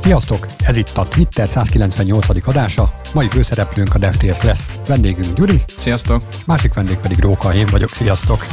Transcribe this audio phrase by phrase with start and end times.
[0.00, 0.46] Sziasztok!
[0.58, 2.46] Ez itt a Twitter 198.
[2.48, 3.00] adása.
[3.14, 4.80] Mai főszereplőnk a DevTales lesz.
[4.86, 5.62] Vendégünk Gyuri.
[5.66, 6.22] Sziasztok!
[6.46, 7.90] Másik vendég pedig Róka, én vagyok.
[7.90, 8.46] Sziasztok!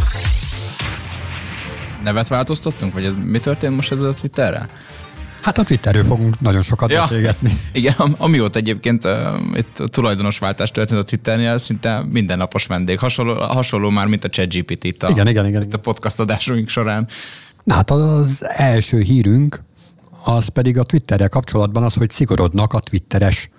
[2.04, 2.94] Nevet változtattunk?
[2.94, 4.70] Vagy ez mi történt most ezzel a Twitterrel?
[5.42, 7.02] Hát a Twitterről fogunk nagyon sokat ja.
[7.02, 7.52] beszélgetni.
[7.74, 9.12] Igen, amióta egyébként uh,
[9.54, 13.00] itt a tulajdonosváltás történt a Twitternél, szinte mindennapos vendég.
[13.00, 16.70] Hasonló, hasonló már, mint a ChatGPT itt a, igen, igen, igen, itt a podcast adásunk
[16.70, 17.08] során.
[17.64, 19.64] Na hát az első hírünk,
[20.26, 23.50] az pedig a Twitterrel kapcsolatban az, hogy szigorodnak a twitteres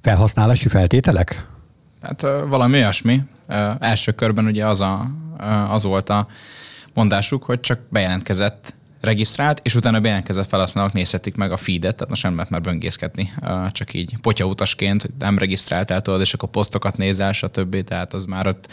[0.00, 1.46] felhasználási feltételek?
[2.02, 3.22] Hát valami olyasmi.
[3.78, 5.10] Első körben ugye az, a,
[5.68, 6.26] az volt a
[6.94, 12.22] mondásuk, hogy csak bejelentkezett regisztrált, és utána bejelentkezett felhasználók nézhetik meg a feedet, tehát most
[12.22, 13.32] nem lehet már böngészkedni,
[13.70, 17.84] csak így potyautasként, nem regisztráltál tudod, és akkor posztokat nézel, stb.
[17.84, 18.68] Tehát az már ott,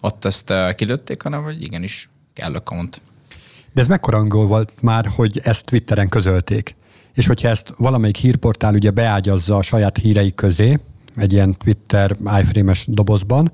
[0.00, 3.00] ott ezt kilőtték, hanem hogy igenis kell account.
[3.78, 6.76] De ez mekkora angol volt már, hogy ezt Twitteren közölték?
[7.14, 10.78] És hogyha ezt valamelyik hírportál ugye beágyazza a saját hírei közé,
[11.16, 13.52] egy ilyen Twitter iframe-es dobozban,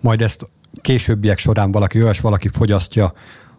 [0.00, 0.46] majd ezt
[0.80, 3.12] későbbiek során valaki olyas valaki fogyasztja,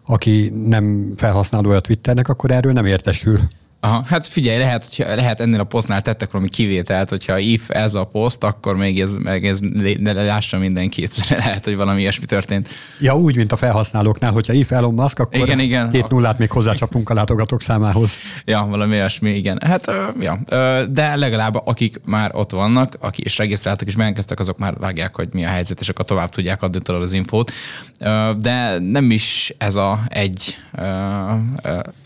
[0.06, 3.40] aki nem felhasználója a Twitternek, akkor erről nem értesül.
[3.80, 7.94] Aha, hát figyelj, lehet, hogyha, lehet ennél a posztnál tettek valami kivételt, hogyha if ez
[7.94, 9.58] a poszt, akkor még ez, meg ez
[9.98, 12.68] ne lássa mindenki, egyszerűen lehet, hogy valami ilyesmi történt.
[13.00, 15.90] Ja, úgy, mint a felhasználóknak, hogyha if Elon Musk, akkor igen, igen.
[15.90, 18.10] két nullát még hozzácsapunk a látogatók számához.
[18.44, 19.58] Ja, valami ilyesmi, igen.
[19.66, 19.90] Hát,
[20.20, 20.38] ja,
[20.90, 25.28] de legalább akik már ott vannak, akik is regisztráltak és megkezdtek, azok már vágják, hogy
[25.32, 27.52] mi a helyzet, és akkor tovább tudják adni tőle az infót.
[28.38, 30.56] De nem is ez a egy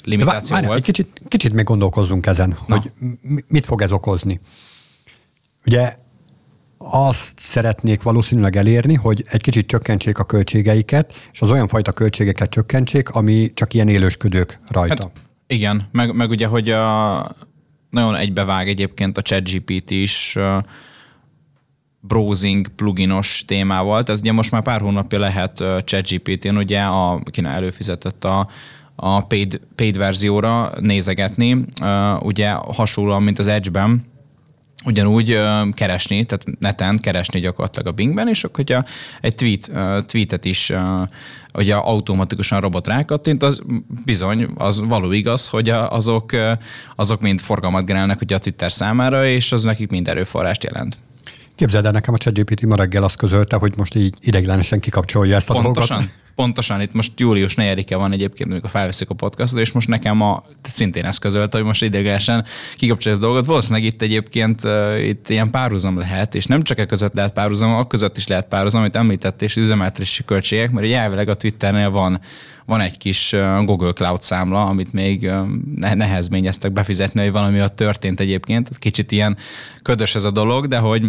[0.04, 0.78] limitáció várj, volt.
[0.78, 2.76] Egy kicsit, kicsit még gondolkozzunk ezen, Na.
[2.76, 2.92] hogy
[3.46, 4.40] mit fog ez okozni.
[5.66, 5.94] Ugye
[6.78, 12.50] azt szeretnék valószínűleg elérni, hogy egy kicsit csökkentsék a költségeiket, és az olyan fajta költségeket
[12.50, 15.02] csökkentsék, ami csak ilyen élősködők rajta.
[15.02, 15.12] Hát,
[15.46, 17.36] igen, meg, meg ugye, hogy a,
[17.90, 20.38] nagyon egybevág egyébként a ChatGPT is
[22.00, 28.24] browsing pluginos témával, tehát ugye most már pár hónapja lehet ChatGPT-n, ugye, a, aki előfizetett
[28.24, 28.48] a
[28.96, 31.64] a paid, paid verzióra nézegetni,
[32.20, 34.10] ugye hasonlóan, mint az Edge-ben,
[34.84, 35.38] ugyanúgy
[35.74, 38.84] keresni, tehát neten keresni gyakorlatilag a Bingben, és akkor, hogyha
[39.20, 39.70] egy tweet,
[40.06, 40.72] tweetet is
[41.54, 43.62] ugye automatikusan robot rákattint, az
[44.04, 46.30] bizony, az való igaz, hogy azok,
[46.96, 50.98] azok mind forgalmat generálnak ugye a Twitter számára, és az nekik mind erőforrást jelent.
[51.62, 55.50] Képzeld el, nekem a ChatGPT ma reggel azt közölte, hogy most így ideiglenesen kikapcsolja ezt
[55.50, 55.96] a Pontosan.
[55.96, 56.14] dolgot.
[56.34, 60.44] Pontosan, itt most július 4-e van egyébként, amikor felveszik a podcastot, és most nekem a,
[60.62, 62.44] szintén ezt közölte, hogy most idegenesen
[62.76, 63.46] kikapcsolja a dolgot.
[63.46, 67.74] Valószínűleg itt egyébként uh, itt ilyen párhuzam lehet, és nem csak e között lehet párhuzam,
[67.74, 72.20] a között is lehet párhuzam, amit említett, és üzemeltetési költségek, mert elvileg a Twitternél van
[72.66, 73.34] van egy kis
[73.64, 75.30] Google Cloud számla, amit még
[75.94, 78.78] nehezményeztek befizetni, hogy valami ott történt egyébként.
[78.78, 79.36] Kicsit ilyen
[79.82, 81.06] ködös ez a dolog, de hogy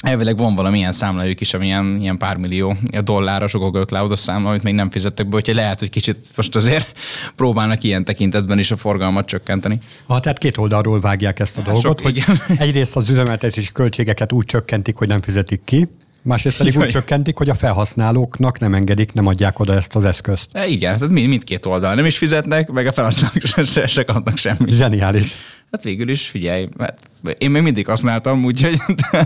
[0.00, 4.74] elvileg van valamilyen számlájuk is, amilyen ilyen pár millió dolláros Google cloud számla, amit még
[4.74, 6.98] nem fizettek be, úgyhogy lehet, hogy kicsit most azért
[7.36, 9.80] próbálnak ilyen tekintetben is a forgalmat csökkenteni.
[10.06, 12.40] Ha, tehát két oldalról vágják ezt a hát dolgot, sok, hogy igen.
[12.66, 15.88] egyrészt az üzemeltetési költségeket úgy csökkentik, hogy nem fizetik ki,
[16.22, 16.84] Másrészt pedig Jaj.
[16.84, 20.48] úgy csökkentik, hogy a felhasználóknak nem engedik, nem adják oda ezt az eszközt.
[20.52, 24.04] E, igen, tehát mind, mindkét oldal nem is fizetnek, meg a felhasználók se, se, se
[24.06, 24.72] adnak semmit.
[24.72, 25.34] Zseniális.
[25.70, 26.98] Hát végül is, figyelj, mert
[27.38, 28.74] én még mindig használtam, úgyhogy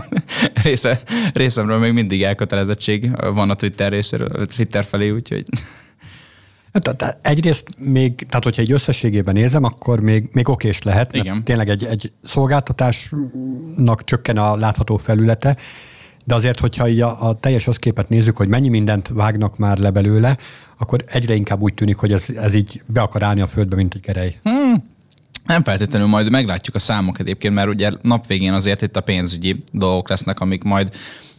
[0.63, 1.01] része,
[1.33, 5.45] részemről még mindig elkötelezettség van a Twitter részéről, a Twitter felé, úgyhogy...
[6.73, 11.43] Hát, egyrészt még, tehát hogyha egy összességében nézem, akkor még, még okés lehet, mert Igen.
[11.43, 15.57] tényleg egy, egy szolgáltatásnak csökken a látható felülete,
[16.23, 19.89] de azért, hogyha így a, a teljes összképet nézzük, hogy mennyi mindent vágnak már le
[19.89, 20.37] belőle,
[20.77, 23.93] akkor egyre inkább úgy tűnik, hogy ez, ez így be akar állni a földbe, mint
[23.93, 24.39] egy gerej.
[24.43, 24.94] Hmm.
[25.45, 30.09] Nem feltétlenül, majd meglátjuk a számokat egyébként, mert ugye napvégén azért itt a pénzügyi dolgok
[30.09, 30.95] lesznek, amik majd,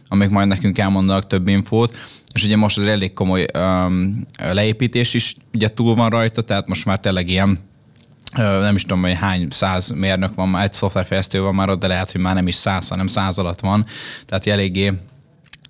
[0.07, 1.97] amik majd nekünk elmondanak több infót,
[2.33, 6.85] és ugye most az elég komoly um, leépítés is ugye túl van rajta, tehát most
[6.85, 7.59] már tényleg ilyen
[8.35, 11.87] nem is tudom, hogy hány száz mérnök van már, egy szoftverfejlesztő van már ott, de
[11.87, 13.85] lehet, hogy már nem is száz, hanem száz alatt van.
[14.25, 14.93] Tehát eléggé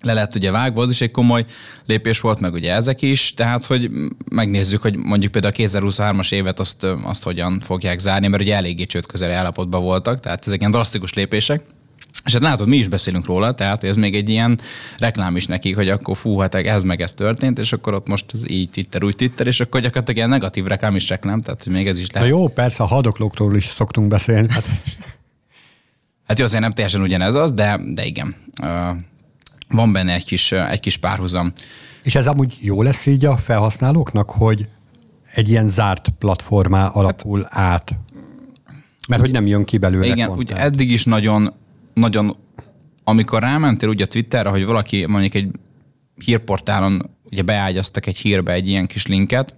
[0.08, 1.46] le lett ugye vágva, az is egy komoly
[1.86, 3.92] lépés volt, meg ugye ezek is, tehát hogy
[4.32, 8.86] megnézzük, hogy mondjuk például a 2023-as évet azt, azt hogyan fogják zárni, mert ugye eléggé
[8.86, 11.64] csőd közeli állapotban voltak, tehát ezek ilyen drasztikus lépések.
[12.26, 14.60] És hát látod, mi is beszélünk róla, tehát ez még egy ilyen
[14.98, 18.26] reklám is nekik, hogy akkor fú, hát ez meg ez történt, és akkor ott most
[18.34, 21.74] ez így titter, úgy titter, és akkor gyakorlatilag ilyen negatív reklám is reklám, tehát hogy
[21.74, 22.30] még ez is lehet.
[22.30, 24.48] Na jó, persze, a hadoklókról is szoktunk beszélni.
[24.50, 24.66] Hát,
[26.28, 28.36] hát jó, azért nem teljesen ugyanez az, de, de igen.
[29.70, 31.52] Van benne egy kis, egy kis párhuzam.
[32.04, 34.70] És ez amúgy jó lesz így a felhasználóknak, hogy
[35.34, 37.96] egy ilyen zárt platformá alapul hát, át?
[39.08, 40.50] Mert hogy nem jön ki belőle Igen, content.
[40.50, 41.54] ugye eddig is nagyon,
[41.94, 42.38] nagyon,
[43.04, 45.50] amikor rámentél ugye Twitterre, hogy valaki mondjuk egy
[46.16, 49.54] hírportálon ugye beágyaztak egy hírbe egy ilyen kis linket,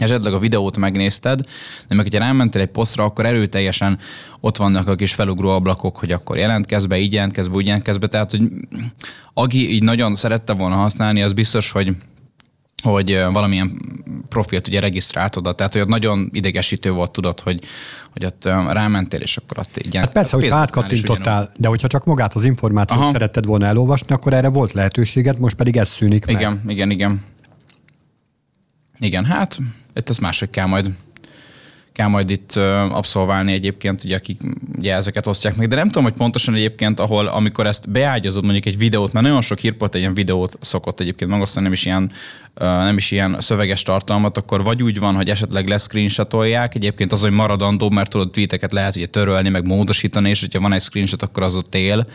[0.00, 1.40] esetleg a videót megnézted,
[1.88, 3.98] de meg hogyha rámentél egy posztra, akkor erőteljesen
[4.40, 7.96] ott vannak a kis felugró ablakok, hogy akkor jelentkezz be, így jelentkezz be, úgy jelentkezz
[7.96, 8.06] be.
[8.06, 8.42] Tehát, hogy
[9.34, 11.96] aki így nagyon szerette volna használni, az biztos, hogy
[12.82, 13.80] hogy valamilyen
[14.28, 17.60] profilt ugye regisztrált oda, tehát hogy ott nagyon idegesítő volt, tudod, hogy,
[18.12, 22.34] hogy ott rámentél, és akkor ott így Hát persze, hogy átkattintottál, de hogyha csak magát
[22.34, 23.12] az információt Aha.
[23.12, 26.34] szeretted volna elolvasni, akkor erre volt lehetőséged, most pedig ez szűnik meg.
[26.34, 27.24] Igen, igen, igen.
[28.98, 29.58] Igen, hát
[29.94, 30.90] itt ezt máshogy kell majd
[31.92, 32.56] kell majd itt
[32.90, 34.40] abszolválni egyébként, ugye, akik
[34.78, 38.66] ugye ezeket osztják meg, de nem tudom, hogy pontosan egyébként, ahol, amikor ezt beágyazod mondjuk
[38.66, 42.12] egy videót, mert nagyon sok hírport egy ilyen videót szokott egyébként megosztani, nem is ilyen,
[42.58, 47.20] nem is ilyen szöveges tartalmat, akkor vagy úgy van, hogy esetleg lesz screenshotolják, egyébként az,
[47.20, 51.22] hogy maradandó, mert tudod, tweeteket lehet ugye törölni, meg módosítani, és hogyha van egy screenshot,
[51.22, 52.06] akkor az ott él,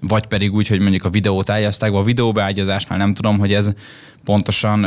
[0.00, 1.92] vagy pedig úgy, hogy mondjuk a videót ágyazták.
[1.92, 3.72] A videóbeágyazásnál nem tudom, hogy ez
[4.24, 4.86] pontosan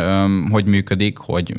[0.50, 1.54] hogy működik, hogy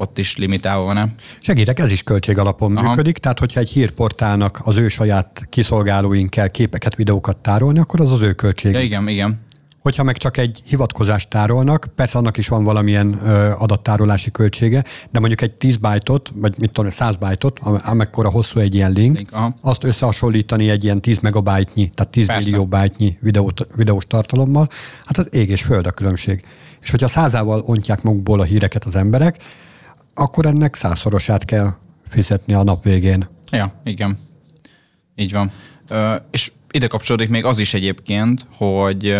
[0.00, 1.14] ott is limitálva van-e.
[1.40, 2.88] Segítek, ez is költség alapon Aha.
[2.88, 8.12] működik, tehát hogyha egy hírportálnak az ő saját kiszolgálóink kell képeket, videókat tárolni, akkor az
[8.12, 8.72] az ő költség.
[8.72, 9.40] Ja, igen, igen.
[9.78, 15.18] Hogyha meg csak egy hivatkozást tárolnak, persze annak is van valamilyen ö, adattárolási költsége, de
[15.18, 19.16] mondjuk egy 10 byte-ot, vagy mit tudom, 100 byte-ot, am- amekkora hosszú egy ilyen link,
[19.16, 19.54] Link, aha.
[19.62, 22.50] azt összehasonlítani egy ilyen 10 megabyte-nyi, tehát 10 Persze.
[22.50, 24.68] millió byte-nyi videót, videós tartalommal,
[25.04, 26.44] hát az ég és föld a különbség.
[26.82, 29.36] És hogyha százával ontják magukból a híreket az emberek,
[30.14, 31.70] akkor ennek százszorosát kell
[32.08, 33.28] fizetni a nap végén.
[33.50, 34.18] Ja, igen.
[35.16, 35.50] Így van.
[36.30, 39.16] És ide kapcsolódik még az is egyébként, hogy,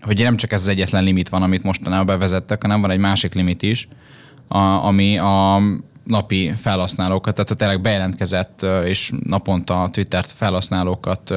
[0.00, 3.34] hogy nem csak ez az egyetlen limit van, amit mostanában bevezettek, hanem van egy másik
[3.34, 3.88] limit is,
[4.82, 5.62] ami a
[6.06, 11.34] napi felhasználókat, tehát a tényleg bejelentkezett és naponta a Twitter felhasználókat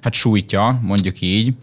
[0.00, 1.54] hát sújtja, mondjuk így.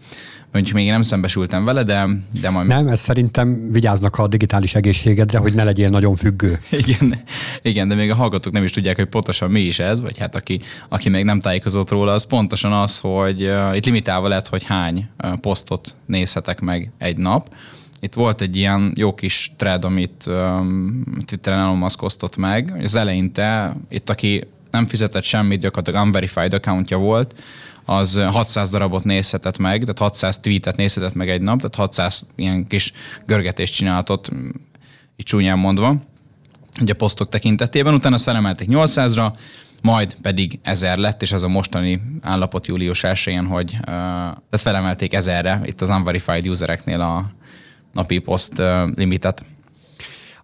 [0.52, 2.06] Mondjuk még nem szembesültem vele, de,
[2.40, 6.60] de majd Nem, ez szerintem vigyáznak a digitális egészségedre, hogy ne legyél nagyon függő.
[6.86, 7.14] Igen,
[7.62, 10.34] igen, de még a hallgatók nem is tudják, hogy pontosan mi is ez, vagy hát
[10.34, 14.64] aki, aki még nem tájékozott róla, az pontosan az, hogy uh, itt limitálva lett, hogy
[14.64, 17.54] hány uh, posztot nézhetek meg egy nap.
[18.00, 22.82] Itt volt egy ilyen jó kis thread, amit um, Twitteren Elon Musk osztott meg.
[22.82, 27.34] Az eleinte itt, aki nem fizetett semmit, gyakorlatilag unverified accountja volt,
[27.84, 32.66] az 600 darabot nézhetett meg, tehát 600 tweetet nézhetett meg egy nap, tehát 600 ilyen
[32.66, 32.92] kis
[33.26, 34.30] görgetést csinálhatott,
[35.16, 36.08] így csúnyán mondva
[36.80, 39.32] ugye posztok tekintetében, utána azt felemelték 800-ra,
[39.82, 45.12] majd pedig 1000 lett, és ez a mostani állapot július 1-én, hogy uh, tehát felemelték
[45.16, 47.30] 1000-re itt az unverified usereknél a
[47.92, 48.62] napi poszt
[48.94, 49.44] limitet.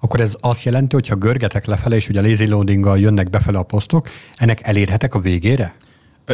[0.00, 3.62] Akkor ez azt jelenti, hogy ha görgetek lefele, és ugye lazy loadinggal jönnek befele a
[3.62, 5.76] posztok, ennek elérhetek a végére?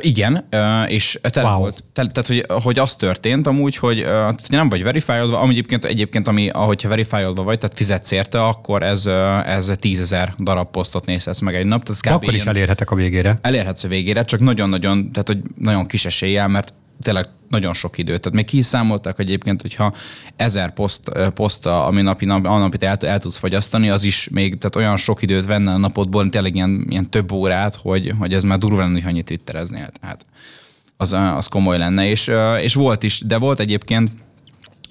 [0.00, 0.48] Igen,
[0.86, 1.58] és tele Wow.
[1.58, 1.84] volt.
[1.92, 6.28] Tele, tehát, hogy, hogy az történt amúgy, hogy tehát, nem vagy verifiolva, ami egyébként, egyébként
[6.28, 9.06] ami, ahogyha verifiolva vagy, tehát fizetsz érte, akkor ez,
[9.46, 11.82] ez 10 ezer darab posztot nézhetsz meg egy nap.
[11.82, 12.22] Tehát kb.
[12.22, 13.38] akkor is elérhetek a végére.
[13.42, 18.20] elérhetsz a végére, csak nagyon-nagyon, tehát hogy nagyon kis eséllyel, mert tényleg nagyon sok időt.
[18.20, 19.94] Tehát még ki is számolták hogy egyébként, hogyha
[20.36, 24.04] ezer poszt, ö, poszt a, ami napi, nap, a napit el, el, tudsz fogyasztani, az
[24.04, 28.12] is még tehát olyan sok időt venne a napodból, tényleg ilyen, ilyen több órát, hogy,
[28.18, 29.88] hogy ez már durva lenne, hogy annyit twittereznél.
[30.00, 30.26] Tehát
[30.96, 32.08] az, az komoly lenne.
[32.08, 32.30] És,
[32.60, 34.10] és volt is, de volt egyébként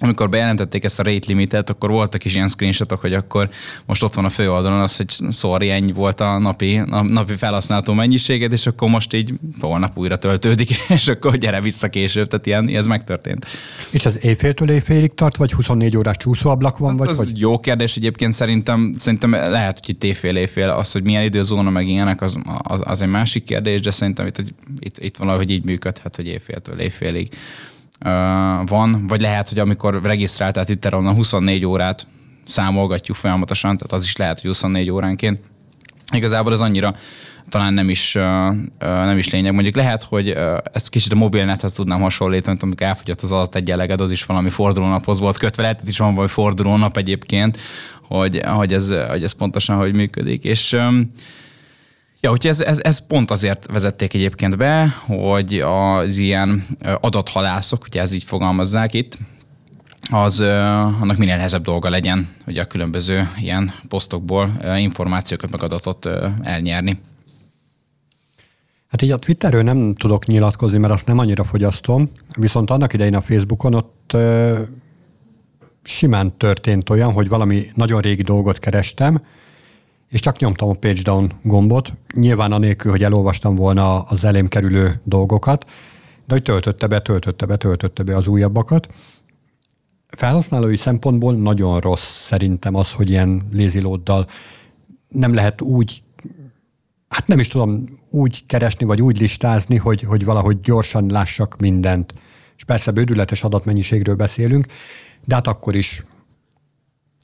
[0.02, 3.48] amikor bejelentették ezt a rate limitet, akkor voltak is ilyen screenshotok, hogy akkor
[3.86, 7.92] most ott van a főoldalon az, hogy sorry, ennyi volt a napi, a napi felhasználható
[7.92, 12.68] mennyiséged, és akkor most így holnap újra töltődik, és akkor gyere vissza később, tehát ilyen,
[12.68, 13.46] ez megtörtént.
[13.90, 17.38] És ez éjféltől éjfélig tart, vagy 24 órás csúszóablak van, vagy az hogy?
[17.38, 21.88] jó kérdés egyébként szerintem, szerintem lehet, hogy itt éjfél éjfél, az, hogy milyen időzóna meg
[21.88, 24.42] ilyenek, az, az, az egy másik kérdés, de szerintem itt,
[24.78, 27.28] itt, itt valahogy így működhet, hogy éjféltől éjfélig
[28.66, 32.06] van, vagy lehet, hogy amikor regisztráltál Twitteron a 24 órát
[32.44, 35.40] számolgatjuk folyamatosan, tehát az is lehet, hogy 24 óránként.
[36.12, 36.94] Igazából ez annyira
[37.48, 38.12] talán nem is,
[38.78, 39.52] nem is lényeg.
[39.52, 40.36] Mondjuk lehet, hogy
[40.72, 45.18] ezt kicsit a mobilnethez tudnám hasonlítani, amikor elfogyott az adat egyenleged, az is valami fordulónaphoz
[45.18, 47.58] volt kötve, lehet, is van valami fordulónap egyébként,
[48.08, 50.44] hogy, hogy, ez, hogy ez pontosan hogy működik.
[50.44, 50.76] És
[52.24, 56.66] Ja, hogy ez, ez, ez pont azért vezették egyébként be, hogy az ilyen
[57.00, 59.18] adathalászok, ugye ez így fogalmazzák itt,
[60.10, 66.08] az annak minél nehezebb dolga legyen, hogy a különböző ilyen posztokból ö, információkat meg adatot
[66.42, 67.00] elnyerni.
[68.88, 73.14] Hát így a Twitterről nem tudok nyilatkozni, mert azt nem annyira fogyasztom, viszont annak idején
[73.14, 74.16] a Facebookon ott
[75.82, 79.20] simán történt olyan, hogy valami nagyon régi dolgot kerestem,
[80.12, 85.00] és csak nyomtam a page down gombot, nyilván anélkül, hogy elolvastam volna az elém kerülő
[85.04, 85.64] dolgokat,
[86.26, 88.88] de hogy töltötte be, töltötte be, töltötte be az újabbakat.
[90.08, 94.26] Felhasználói szempontból nagyon rossz szerintem az, hogy ilyen lézilóddal
[95.08, 96.02] nem lehet úgy,
[97.08, 102.14] hát nem is tudom, úgy keresni, vagy úgy listázni, hogy, hogy valahogy gyorsan lássak mindent.
[102.56, 104.66] És persze bődületes adatmennyiségről beszélünk,
[105.24, 106.04] de hát akkor is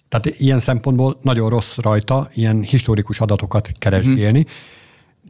[0.08, 4.38] tehát ilyen szempontból nagyon rossz rajta ilyen historikus adatokat keresgélni.
[4.38, 4.76] Mm-hmm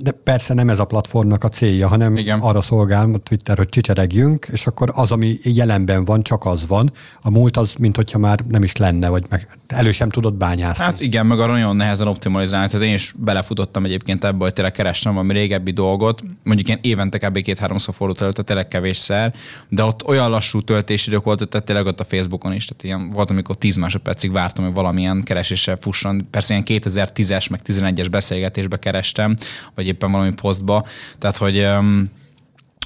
[0.01, 2.41] de persze nem ez a platformnak a célja, hanem Igen.
[2.41, 6.93] arra szolgál a Twitter, hogy csicseregjünk, és akkor az, ami jelenben van, csak az van.
[7.21, 10.85] A múlt az, mint hogyha már nem is lenne, vagy meg elő sem tudott bányászni.
[10.85, 12.69] Hát igen, meg arra nagyon nehezen optimalizálni.
[12.69, 16.23] Tehát én is belefutottam egyébként ebbe, hogy tényleg kerestem valami régebbi dolgot.
[16.45, 17.41] Mondjuk én évente kb.
[17.41, 19.35] két-háromszor fordult előtt, tényleg kevésszer,
[19.69, 22.65] de ott olyan lassú töltésidők volt, tehát tényleg ott a Facebookon is.
[22.65, 26.27] Tehát ilyen volt, amikor 10 másodpercig vártam, hogy valamilyen kereséssel fusson.
[26.31, 29.37] Persze ilyen 2010-es, meg 11-es beszélgetésbe kerestem,
[29.75, 30.87] vagy éppen valami posztba.
[31.19, 31.67] Tehát, hogy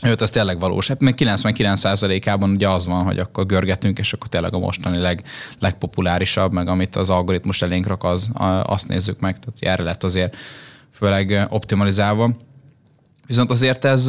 [0.02, 0.88] Őt ez tényleg valós.
[0.88, 5.22] Hát meg 99%-ában ugye az van, hogy akkor görgetünk, és akkor tényleg a mostani leg,
[5.58, 8.32] legpopulárisabb, meg amit az algoritmus elénk rak, az,
[8.62, 9.38] azt nézzük meg.
[9.38, 10.36] Tehát erre lett azért
[10.92, 12.30] főleg optimalizálva.
[13.26, 14.08] Viszont azért ez,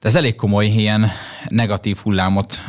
[0.00, 1.06] ez elég komoly ilyen
[1.48, 2.60] negatív hullámot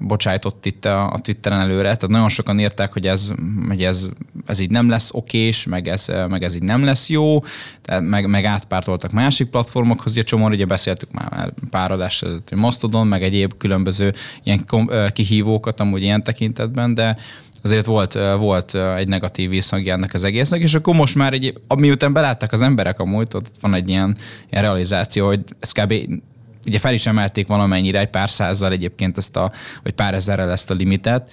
[0.00, 3.32] bocsájtott itt a, a Twitteren előre, tehát nagyon sokan írták, hogy ez,
[3.68, 4.08] hogy ez,
[4.46, 7.42] ez így nem lesz okés, meg ez, meg ez így nem lesz jó,
[7.82, 13.22] tehát meg, meg átpártoltak másik platformokhoz, ugye csomóan, ugye beszéltük már pár adás Mastodon, meg
[13.22, 14.64] egyéb különböző ilyen
[15.12, 17.16] kihívókat amúgy ilyen tekintetben, de
[17.62, 22.12] azért volt, volt egy negatív visszhangja ennek az egésznek, és akkor most már egy, miután
[22.12, 24.16] belátták az emberek amúgy, ott van egy ilyen,
[24.50, 25.94] ilyen realizáció, hogy ez kb
[26.66, 29.52] ugye fel is emelték valamennyire, egy pár százzal egyébként ezt a,
[29.82, 31.30] vagy pár ezerrel ezt a limitet,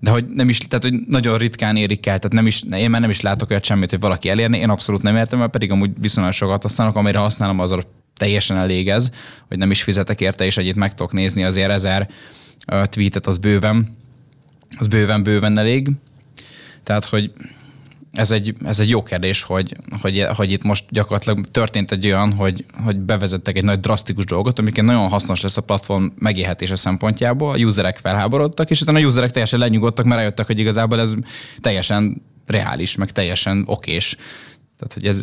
[0.00, 3.00] de hogy nem is, tehát hogy nagyon ritkán érik el, tehát nem is, én már
[3.00, 5.90] nem is látok olyat semmit, hogy valaki elérni, én abszolút nem értem, mert pedig amúgy
[6.00, 7.74] viszonylag sokat használok, amire használom, az
[8.16, 9.10] teljesen elég ez,
[9.48, 12.08] hogy nem is fizetek érte, és egyet meg tudok nézni, azért ezer
[12.84, 13.96] tweetet az bőven,
[14.78, 15.90] az bőven-bőven elég.
[16.82, 17.32] Tehát, hogy
[18.12, 22.32] ez egy, ez egy jó kérdés, hogy, hogy, hogy itt most gyakorlatilag történt egy olyan,
[22.32, 27.52] hogy, hogy bevezettek egy nagy drasztikus dolgot, amiket nagyon hasznos lesz a platform megélhetése szempontjából,
[27.52, 31.12] a userek felháborodtak, és utána a userek teljesen lenyugodtak, mert rájöttek, hogy igazából ez
[31.60, 34.16] teljesen reális, meg teljesen okés.
[34.80, 35.22] Tehát, hogy ez,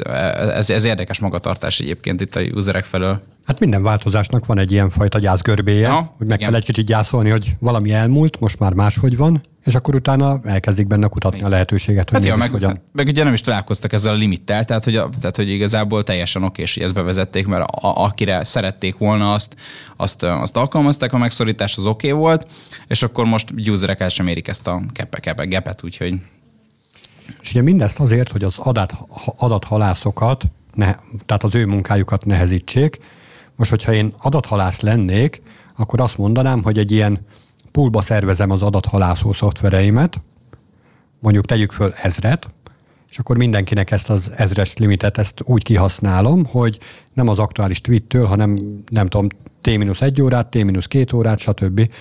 [0.58, 3.22] ez, ez érdekes magatartás egyébként itt a userek felől.
[3.46, 6.50] Hát minden változásnak van egy ilyen fajta gyászgörbéje, ha, hogy meg igen.
[6.50, 10.88] kell egy kicsit gyászolni, hogy valami elmúlt, most már máshogy van, és akkor utána elkezdik
[10.88, 12.82] benne kutatni a lehetőséget, hogy hát ja, meg, hogyan.
[12.92, 16.44] Meg ugye nem is találkoztak ezzel a limittel, tehát hogy, a, tehát, hogy igazából teljesen
[16.44, 19.56] oké, hogy ezt bevezették, mert a, akire szerették volna azt,
[19.98, 22.48] azt, azt alkalmazták, a megszorítás az oké okay volt,
[22.88, 26.14] és akkor most userek el sem érik ezt a kepe, kepe, gepet, úgyhogy
[27.42, 28.94] és ugye mindezt azért, hogy az adat,
[29.38, 30.44] adathalászokat,
[30.74, 33.00] ne, tehát az ő munkájukat nehezítsék.
[33.56, 35.42] Most, hogyha én adathalász lennék,
[35.76, 37.26] akkor azt mondanám, hogy egy ilyen
[37.72, 40.22] poolba szervezem az adathalászó szoftvereimet,
[41.20, 42.48] mondjuk tegyük föl ezret,
[43.10, 46.80] és akkor mindenkinek ezt az ezres limitet ezt úgy kihasználom, hogy
[47.14, 49.28] nem az aktuális tweettől, hanem nem tudom,
[49.64, 51.92] T-1 órát, T-2 órát, stb.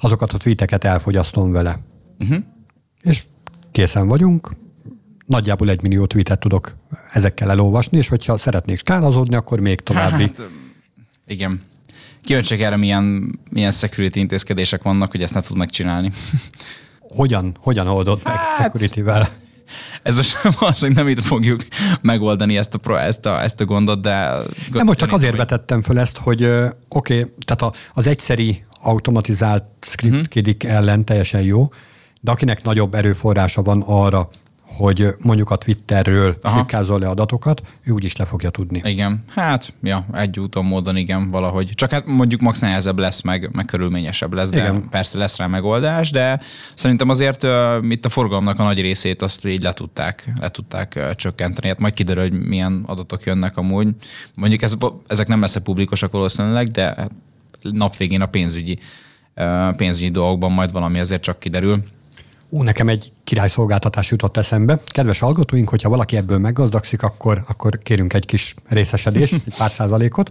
[0.00, 1.78] azokat a tweeteket elfogyasztom vele.
[2.18, 2.38] Uh-huh.
[3.02, 3.24] És
[3.74, 4.50] készen vagyunk,
[5.26, 6.76] nagyjából egy millió tweetet tudok
[7.12, 10.22] ezekkel elolvasni, és hogyha szeretnék skálazódni, akkor még további.
[10.22, 10.48] Hát,
[11.26, 11.62] igen.
[12.24, 16.12] Kíváncsiak erre milyen, milyen security intézkedések vannak, hogy ezt ne tud megcsinálni.
[17.00, 19.26] Hogyan, hogyan oldod hát, meg security-vel?
[20.02, 20.32] Ez az,
[20.80, 21.60] hogy nem itt fogjuk
[22.00, 24.36] megoldani ezt a, ezt a, ezt a gondot, de...
[24.72, 29.64] Nem, most csak azért vetettem föl ezt, hogy oké, okay, tehát a, az egyszeri automatizált
[29.80, 30.28] script uh-huh.
[30.28, 31.68] kidik ellen teljesen jó,
[32.24, 34.28] de akinek nagyobb erőforrása van arra,
[34.66, 38.80] hogy mondjuk a Twitterről szikkázol le adatokat, ő úgyis le fogja tudni.
[38.84, 41.70] Igen, hát, ja, egy úton, módon igen, valahogy.
[41.74, 44.88] Csak hát mondjuk max nehezebb lesz, meg, meg körülményesebb lesz, de igen.
[44.88, 46.40] persze lesz rá megoldás, de
[46.74, 47.50] szerintem azért uh,
[47.88, 51.68] itt a forgalomnak a nagy részét azt így le tudták, le tudták uh, csökkenteni.
[51.68, 53.88] Hát majd kiderül, hogy milyen adatok jönnek amúgy.
[54.34, 54.76] Mondjuk ez,
[55.06, 57.08] ezek nem lesznek publikusak valószínűleg, de
[57.62, 58.78] nap végén a pénzügyi,
[59.36, 61.82] uh, pénzügyi dolgokban majd valami azért csak kiderül.
[62.54, 64.80] Ú, nekem egy királyszolgáltatás jutott eszembe.
[64.86, 70.30] Kedves hallgatóink, hogyha valaki ebből meggazdagszik, akkor, akkor kérünk egy kis részesedést, egy pár százalékot.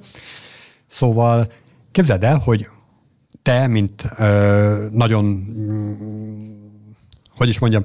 [0.87, 1.51] Szóval
[1.91, 2.69] képzeld el, hogy
[3.41, 5.91] te, mint ö, nagyon, mm,
[7.35, 7.83] hogy is mondjam,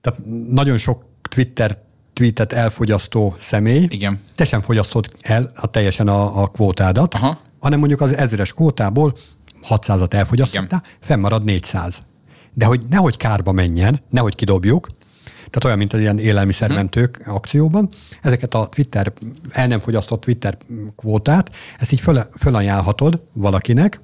[0.00, 1.78] tehát nagyon sok Twitter
[2.12, 4.20] tweetet elfogyasztó személy, Igen.
[4.34, 7.38] te sem fogyasztod el a teljesen a, a kvótádat, Aha.
[7.58, 9.16] hanem mondjuk az ezres kvótából
[9.68, 12.02] 600-at elfogyasztottál, fennmarad 400
[12.54, 14.88] de hogy nehogy kárba menjen, nehogy kidobjuk,
[15.50, 17.34] tehát olyan, mint az ilyen élelmiszermentők hmm.
[17.34, 17.88] akcióban.
[18.22, 19.12] Ezeket a Twitter,
[19.50, 20.58] el nem fogyasztott Twitter
[20.96, 24.00] kvótát, ezt így föl, fölajánlhatod valakinek,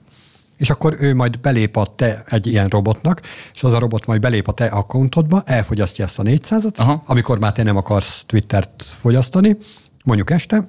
[0.57, 3.21] és akkor ő majd belép a te egy ilyen robotnak,
[3.55, 7.03] és az a robot majd belép a te accountodba, elfogyasztja ezt a 400-at, Aha.
[7.07, 9.57] amikor már te nem akarsz Twittert fogyasztani,
[10.05, 10.69] mondjuk este,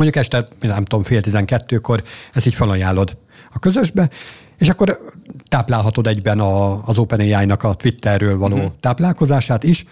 [0.00, 2.02] mondjuk este, nem tudom, fél tizenkettőkor
[2.32, 3.16] ezt így felajánlod
[3.52, 4.10] a közösbe,
[4.58, 4.98] és akkor
[5.48, 8.72] táplálhatod egyben a, az OpenAI-nak a Twitterről való uh-huh.
[8.80, 9.84] táplálkozását is,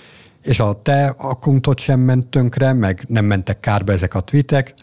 [0.43, 4.75] és a te akkuntod sem ment tönkre, meg nem mentek kárba ezek a tweetek.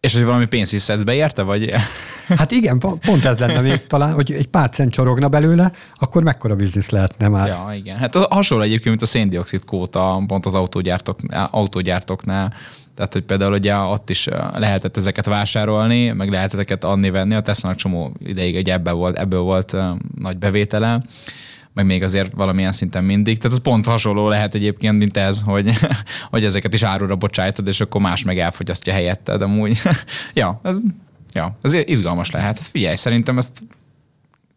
[0.00, 1.70] És hogy valami pénzt is szedsz be érte, vagy?
[2.28, 6.56] Hát igen, pont ez lenne még talán, hogy egy pár cent csorogna belőle, akkor mekkora
[6.56, 7.48] biznisz lehetne már.
[7.48, 7.96] Ja, igen.
[7.96, 11.18] Hát hasonló egyébként, mint a széndiokszid kóta pont az autógyártók,
[11.50, 12.54] autógyártóknál.
[12.98, 17.34] Tehát, hogy például ugye ott is lehetett ezeket vásárolni, meg lehetett ezeket adni-venni.
[17.34, 19.76] A tesla csomó ideig egy ebből volt, ebből volt
[20.20, 21.00] nagy bevétele
[21.72, 23.38] meg még azért valamilyen szinten mindig.
[23.38, 25.70] Tehát ez pont hasonló lehet egyébként, mint ez, hogy,
[26.30, 29.42] hogy ezeket is árura bocsájtod, és akkor más meg elfogyasztja helyetted.
[29.42, 29.80] Amúgy,
[30.34, 30.78] ja, ez,
[31.32, 32.58] ja, ez izgalmas lehet.
[32.58, 33.62] Hát figyelj, szerintem ezt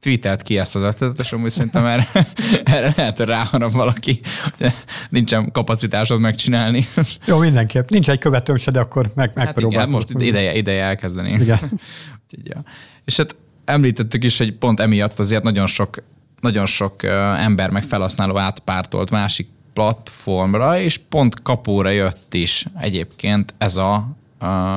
[0.01, 2.07] tweetelt ki ezt az ötletet, és amúgy szerintem erre,
[2.63, 4.19] erre lehet, ráharap valaki,
[4.57, 4.73] hogy
[5.09, 6.85] nincsen kapacitásod megcsinálni.
[7.25, 7.89] Jó, mindenképp.
[7.89, 9.79] Nincs egy követőm se, de akkor meg, megpróbálom.
[9.79, 11.31] Hát most ideje, ideje elkezdeni.
[11.31, 11.59] Igen.
[12.23, 12.63] Úgyhogy, ja.
[13.05, 16.03] És hát említettük is, hogy pont emiatt azért nagyon sok,
[16.39, 17.03] nagyon sok
[17.37, 24.19] ember meg felhasználó átpártolt másik platformra, és pont kapóra jött is egyébként ez a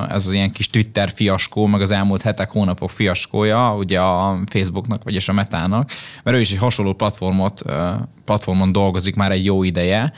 [0.09, 5.05] ez az ilyen kis Twitter fiaskó, meg az elmúlt hetek, hónapok fiaskója, ugye a Facebooknak,
[5.05, 5.91] vagyis a Metának,
[6.23, 7.63] mert ő is egy hasonló platformot,
[8.25, 10.13] platformon dolgozik már egy jó ideje,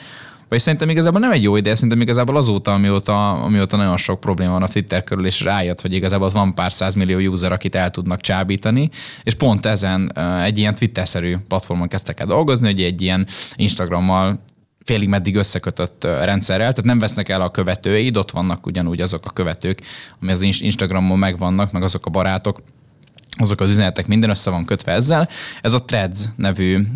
[0.49, 4.53] vagy szerintem igazából nem egy jó ideje, szerintem igazából azóta, amióta, amióta nagyon sok probléma
[4.53, 8.21] van a Twitter körül, és rájött, hogy igazából van pár százmillió user, akit el tudnak
[8.21, 8.91] csábítani,
[9.23, 13.27] és pont ezen egy ilyen Twitter-szerű platformon kezdtek el dolgozni, hogy egy ilyen
[13.57, 14.39] Instagrammal
[14.87, 19.31] félig meddig összekötött rendszerrel, tehát nem vesznek el a követőid, ott vannak ugyanúgy azok a
[19.31, 19.81] követők,
[20.21, 22.63] ami az Instagramon megvannak, meg azok a barátok,
[23.39, 25.29] azok az üzenetek minden össze van kötve ezzel.
[25.63, 26.87] Ez a Threads nevű,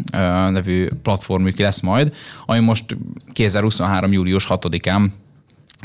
[0.51, 2.15] nevű platformjuk lesz majd,
[2.47, 2.97] ami most
[3.33, 4.13] 2023.
[4.13, 5.07] július 6-án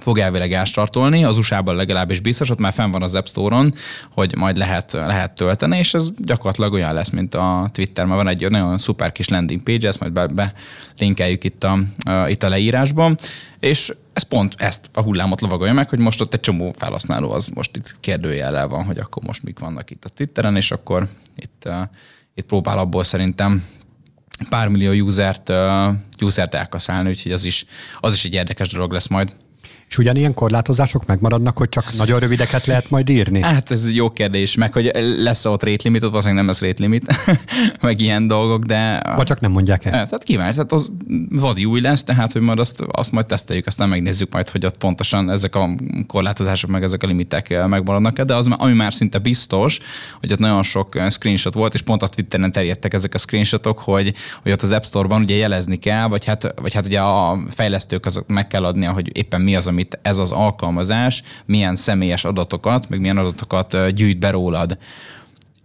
[0.01, 3.71] fog elvileg elstartolni, az USA-ban legalábbis biztos, ott már fenn van az App Store-on,
[4.13, 8.27] hogy majd lehet, lehet tölteni, és ez gyakorlatilag olyan lesz, mint a Twitter, mert van
[8.27, 10.53] egy nagyon szuper kis landing page, ezt majd be, be
[10.97, 13.17] linkeljük itt a, a, itt a leírásban,
[13.59, 17.47] és ez pont ezt a hullámot lovagolja meg, hogy most ott egy csomó felhasználó az
[17.47, 21.63] most itt kérdőjellel van, hogy akkor most mik vannak itt a Twitteren, és akkor itt,
[21.65, 21.75] uh,
[22.33, 23.65] itt próbál abból szerintem
[24.49, 27.65] pár millió usert, uh, usert elkaszálni, úgyhogy az is,
[27.99, 29.33] az is egy érdekes dolog lesz majd.
[29.89, 33.41] És ugyanilyen korlátozások megmaradnak, hogy csak ez nagyon rövideket lehet majd írni?
[33.41, 36.81] Hát ez jó kérdés, meg hogy lesz ott rate limit, ott valószínűleg nem lesz rate
[36.81, 37.15] limit,
[37.81, 39.01] meg ilyen dolgok, de...
[39.15, 39.91] Vagy csak nem mondják el.
[39.91, 40.91] Tehát kíváncsi, tehát az
[41.29, 44.77] vadi új lesz, tehát hogy majd azt, azt majd teszteljük, aztán megnézzük majd, hogy ott
[44.77, 45.69] pontosan ezek a
[46.07, 49.79] korlátozások, meg ezek a limitek megmaradnak de az, ami már szinte biztos,
[50.19, 54.13] hogy ott nagyon sok screenshot volt, és pont a Twitteren terjedtek ezek a screenshotok, hogy,
[54.43, 58.05] hogy ott az App Store-ban ugye jelezni kell, vagy hát, vagy hát ugye a fejlesztők
[58.05, 62.99] azok meg kell adnia, hogy éppen az, amit ez az alkalmazás milyen személyes adatokat, meg
[62.99, 64.77] milyen adatokat gyűjt be rólad.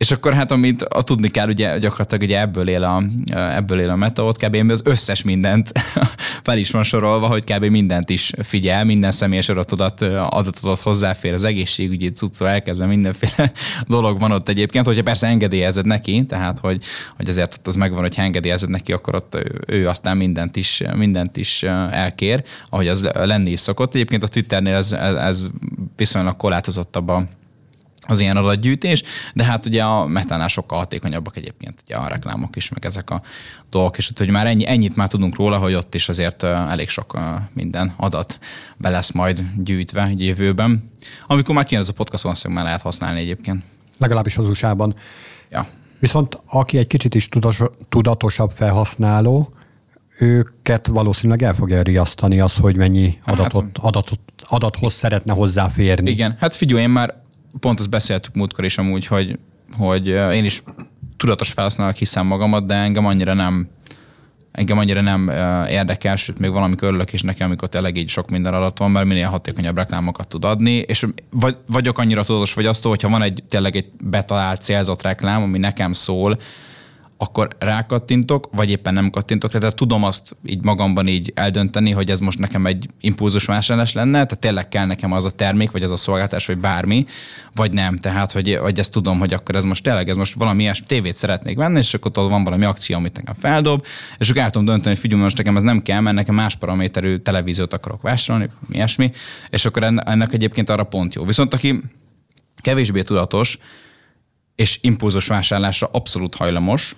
[0.01, 3.03] És akkor hát amit a tudni kell, ugye gyakorlatilag ugye ebből él a,
[3.35, 4.71] ebből él a meta, ott kb.
[4.71, 5.73] az összes mindent
[6.43, 7.65] fel is van sorolva, hogy kb.
[7.65, 13.53] mindent is figyel, minden személyes adatodat, adatodat hozzáfér, az egészségügyi cuccó elkezdve mindenféle
[13.89, 16.85] dolog van ott egyébként, hogyha persze engedélyezed neki, tehát hogy,
[17.17, 21.37] hogy azért ott az megvan, hogy engedélyezed neki, akkor ott ő aztán mindent is, mindent
[21.37, 23.95] is elkér, ahogy az lenni is szokott.
[23.95, 25.45] Egyébként a Twitternél ez, ez
[25.97, 27.39] viszonylag korlátozottabb a
[28.07, 29.03] az ilyen adatgyűjtés,
[29.35, 33.23] de hát ugye a metánál sokkal hatékonyabbak egyébként ugye a reklámok is, meg ezek a
[33.71, 37.19] dolgok, és hogy már ennyi, ennyit már tudunk róla, hogy ott is azért elég sok
[37.53, 38.39] minden adat
[38.77, 40.91] be lesz majd gyűjtve egy jövőben.
[41.27, 43.63] Amikor már kijön ez a podcast, valószínűleg már lehet használni egyébként.
[43.99, 44.95] Legalábbis az USA-ban.
[45.51, 45.69] Ja.
[45.99, 47.29] Viszont aki egy kicsit is
[47.89, 49.53] tudatosabb felhasználó,
[50.19, 56.11] őket valószínűleg el fogja riasztani az, hogy mennyi hát, adatot, hát, adatot, adathoz szeretne hozzáférni.
[56.11, 57.15] Igen, hát figyelj, én már
[57.61, 59.39] pont azt beszéltük múltkor is amúgy, hogy,
[59.77, 60.63] hogy én is
[61.17, 63.69] tudatos felhasználók hiszem magamat, de engem annyira nem
[64.53, 65.29] engem annyira nem
[65.69, 69.07] érdekel, sőt még valamikor örülök is nekem, amikor tényleg így sok minden adat van, mert
[69.07, 73.43] minél hatékonyabb reklámokat tud adni, és vagy, vagyok annyira tudatos vagy azt, hogyha van egy
[73.49, 76.39] tényleg egy betalált célzott reklám, ami nekem szól,
[77.23, 82.11] akkor rákattintok, vagy éppen nem kattintok rá, tehát tudom azt így magamban így eldönteni, hogy
[82.11, 85.83] ez most nekem egy impulzus vásárlás lenne, tehát tényleg kell nekem az a termék, vagy
[85.83, 87.07] az a szolgáltás, vagy bármi,
[87.55, 87.99] vagy nem.
[87.99, 91.15] Tehát, hogy, hogy ezt tudom, hogy akkor ez most tényleg, ez most valami ilyes tévét
[91.15, 93.87] szeretnék venni, és akkor ott van valami akció, amit nekem feldob,
[94.19, 96.57] és akkor el tudom dönteni, hogy figyelj, most nekem ez nem kell, mert nekem más
[96.57, 99.11] paraméterű televíziót akarok vásárolni, ilyesmi,
[99.51, 101.25] és akkor ennek egyébként arra pont jó.
[101.25, 101.81] Viszont aki
[102.61, 103.59] kevésbé tudatos,
[104.55, 106.97] és impulzus vásárlásra abszolút hajlamos,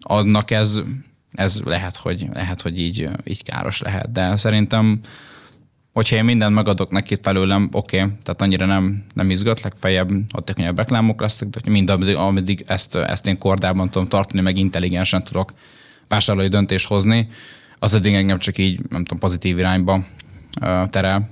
[0.00, 0.80] annak ez,
[1.32, 4.12] ez lehet, hogy, lehet, hogy így, így káros lehet.
[4.12, 5.00] De szerintem,
[5.92, 10.76] hogyha én mindent megadok neki felőlem, oké, okay, tehát annyira nem, nem izgat, legfeljebb hatékonyabb
[10.76, 15.52] reklámok lesznek, de mind, ameddig, ameddig ezt, ezt én kordában tudom tartani, meg intelligensen tudok
[16.08, 17.28] vásárlói döntést hozni,
[17.78, 20.04] az eddig engem csak így, nem tudom, pozitív irányba
[20.90, 21.28] terel.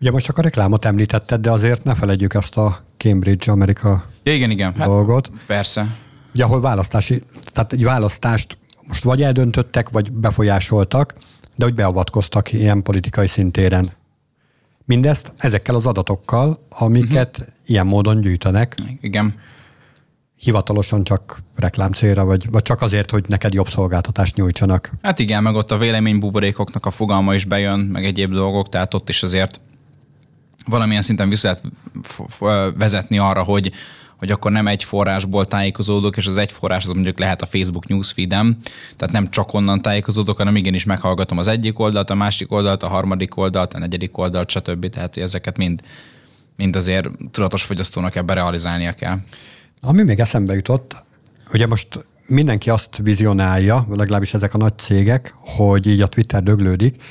[0.00, 4.34] Ugye most csak a reklámot említetted, de azért ne felejtjük ezt a Cambridge Amerika ja,
[4.34, 4.74] igen, igen.
[4.76, 5.30] Hát, dolgot.
[5.46, 5.96] Persze.
[6.34, 11.14] Ugye, ahol választási, tehát egy választást most vagy eldöntöttek, vagy befolyásoltak,
[11.56, 13.90] de hogy beavatkoztak ilyen politikai szintéren.
[14.84, 17.54] Mindezt ezekkel az adatokkal, amiket uh-huh.
[17.66, 18.74] ilyen módon gyűjtenek.
[19.00, 19.34] Igen.
[20.36, 24.90] Hivatalosan csak reklámcélra, vagy, vagy csak azért, hogy neked jobb szolgáltatást nyújtsanak.
[25.02, 29.08] Hát igen, meg ott a véleménybuborékoknak a fogalma is bejön, meg egyéb dolgok, tehát ott
[29.08, 29.60] is azért
[30.66, 31.64] valamilyen szinten vissza lehet
[32.78, 33.72] vezetni arra, hogy,
[34.22, 37.86] hogy akkor nem egy forrásból tájékozódok, és az egy forrás az mondjuk lehet a Facebook
[37.86, 38.56] newsfeedem,
[38.96, 42.88] tehát nem csak onnan tájékozódok, hanem igenis meghallgatom az egyik oldalt, a másik oldalt, a
[42.88, 44.88] harmadik oldalt, a negyedik oldalt, stb.
[44.88, 45.80] Tehát ezeket mind,
[46.56, 49.16] mind azért tudatos fogyasztónak ebbe realizálnia kell.
[49.80, 50.96] Ami még eszembe jutott,
[51.52, 57.02] ugye most mindenki azt vizionálja, legalábbis ezek a nagy cégek, hogy így a Twitter döglődik,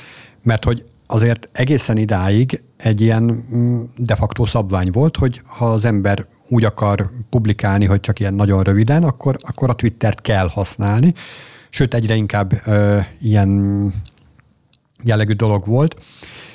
[0.42, 5.84] mert hogy azért egészen idáig egy ilyen mm, de facto szabvány volt, hogy ha az
[5.84, 11.14] ember úgy akar publikálni, hogy csak ilyen nagyon röviden, akkor, akkor a Twittert kell használni.
[11.70, 13.92] Sőt, egyre inkább ö, ilyen
[15.02, 15.96] jellegű dolog volt.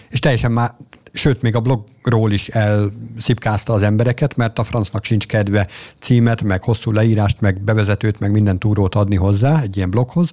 [0.09, 0.75] És teljesen már,
[1.13, 5.67] sőt, még a blogról is elszipkázta az embereket, mert a francnak sincs kedve
[5.99, 10.29] címet, meg hosszú leírást, meg bevezetőt, meg minden túrót adni hozzá egy ilyen bloghoz,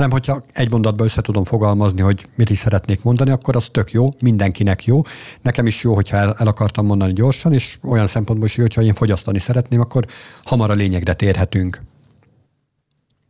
[0.00, 3.92] hanem hogyha egy mondatban össze tudom fogalmazni, hogy mit is szeretnék mondani, akkor az tök
[3.92, 5.02] jó, mindenkinek jó.
[5.42, 8.82] Nekem is jó, hogyha el, el akartam mondani gyorsan, és olyan szempontból is jó, hogyha
[8.82, 10.06] én fogyasztani szeretném, akkor
[10.44, 11.82] hamar a lényegre térhetünk.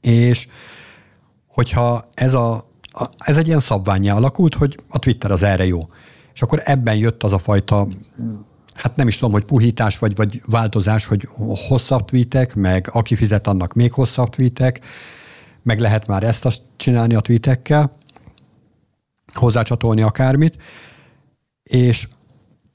[0.01, 0.49] És
[1.47, 2.55] hogyha ez, a,
[2.93, 5.87] a, ez egy ilyen szabványjá alakult, hogy a Twitter az erre jó.
[6.35, 7.87] És akkor ebben jött az a fajta
[8.75, 11.29] hát nem is tudom, hogy puhítás vagy, vagy változás, hogy
[11.69, 14.81] hosszabb tweetek, meg aki fizet, annak még hosszabb tweetek,
[15.71, 17.93] meg lehet már ezt azt csinálni a tweetekkel,
[19.35, 20.57] hozzácsatolni akármit,
[21.63, 22.09] és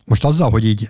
[0.05, 0.89] most azzal, hogy így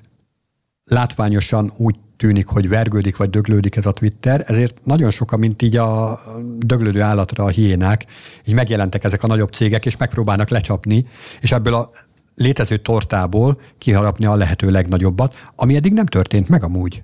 [0.83, 5.75] látványosan úgy tűnik, hogy vergődik vagy döglődik ez a Twitter, ezért nagyon sokan, mint így
[5.75, 6.19] a
[6.57, 8.05] döglődő állatra a hiénák,
[8.45, 11.07] így megjelentek ezek a nagyobb cégek, és megpróbálnak lecsapni,
[11.41, 11.89] és ebből a
[12.35, 17.03] létező tortából kiharapni a lehető legnagyobbat, ami eddig nem történt meg amúgy.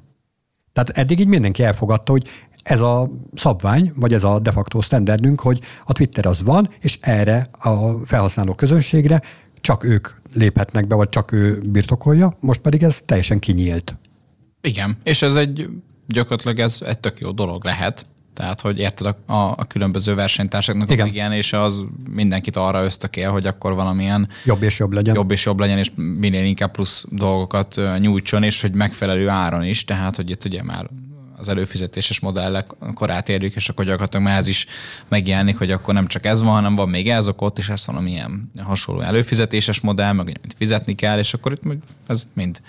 [0.73, 2.27] Tehát eddig így mindenki elfogadta, hogy
[2.63, 6.97] ez a szabvány, vagy ez a de facto standardünk, hogy a Twitter az van, és
[7.01, 9.21] erre a felhasználó közönségre
[9.61, 13.95] csak ők léphetnek be, vagy csak ő birtokolja, most pedig ez teljesen kinyílt.
[14.61, 15.69] Igen, és ez egy
[16.07, 18.05] gyakorlatilag ez egy tök jó dolog lehet.
[18.33, 21.01] Tehát, hogy érted a, a, a különböző versenytársaknak Igen.
[21.01, 25.15] a megjelenése az mindenkit arra ösztökél, hogy akkor valamilyen jobb és jobb legyen.
[25.15, 29.85] Jobb és jobb legyen, és minél inkább plusz dolgokat nyújtson, és hogy megfelelő áron is.
[29.85, 30.89] Tehát, hogy itt ugye már
[31.41, 34.65] az előfizetéses modellek korát érjük, és akkor gyakorlatilag már ez is
[35.07, 38.51] megjelenik, hogy akkor nem csak ez van, hanem van még ez, ott is ez valamilyen
[38.63, 42.61] hasonló előfizetéses modell, meg amit fizetni kell, és akkor itt ez mind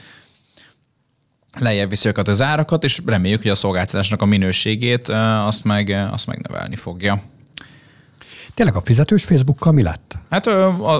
[1.58, 5.08] lejjebb viszi őket az árakat, és reméljük, hogy a szolgáltatásnak a minőségét
[5.46, 7.22] azt meg, azt megnövelni fogja.
[8.54, 10.18] Tényleg a fizetős Facebookkal mi lett?
[10.30, 10.46] Hát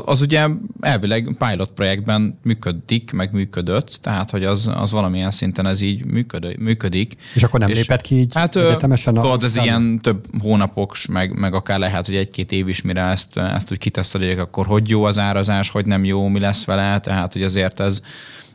[0.05, 0.47] az ugye
[0.81, 6.59] elvileg pilot projektben működik, meg működött, tehát hogy az, az valamilyen szinten ez így működ,
[6.59, 7.17] működik.
[7.35, 9.15] És akkor nem és lépett ki így hát, egyetemesen?
[9.15, 13.37] Tudod, ez ilyen több hónapok, meg, meg akár lehet, hogy egy-két év is, mire ezt,
[13.37, 17.33] ezt úgy kitesztelik, akkor hogy jó az árazás, hogy nem jó, mi lesz vele, tehát
[17.33, 18.01] hogy azért ez,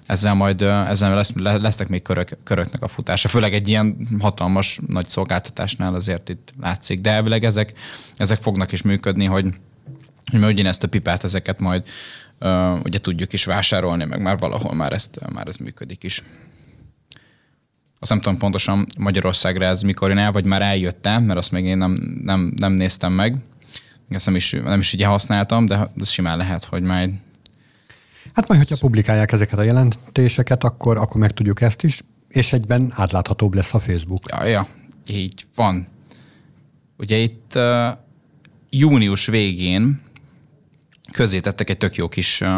[0.08, 3.28] ezzel majd ezzel lesz, lesznek még körök, köröknek a futása.
[3.28, 7.02] Főleg egy ilyen hatalmas nagy szolgáltatásnál azért itt látszik.
[7.02, 7.74] De elvileg ezek,
[8.16, 9.46] ezek fognak is működni, hogy,
[10.32, 11.84] hogy mi ugyanezt a pipát, ezeket majd
[12.40, 16.24] uh, ugye tudjuk is vásárolni, meg már valahol már, ezt, már ez működik is.
[18.00, 21.66] Azt nem tudom pontosan Magyarországra ez mikor jön el, vagy már eljöttem, mert azt még
[21.66, 23.38] én nem, nem, nem néztem meg.
[24.10, 27.10] Ezt nem is, nem is ugye használtam, de ez simán lehet, hogy majd
[28.34, 32.94] Hát majd, hogyha publikálják ezeket a jelentéseket, akkor, akkor meg tudjuk ezt is, és egyben
[32.96, 34.24] átláthatóbb lesz a Facebook.
[34.30, 34.68] Ja, ja,
[35.08, 35.88] így van.
[36.98, 37.88] ugye itt uh,
[38.70, 40.02] június végén
[41.12, 42.50] közzétettek egy tök jó kis uh,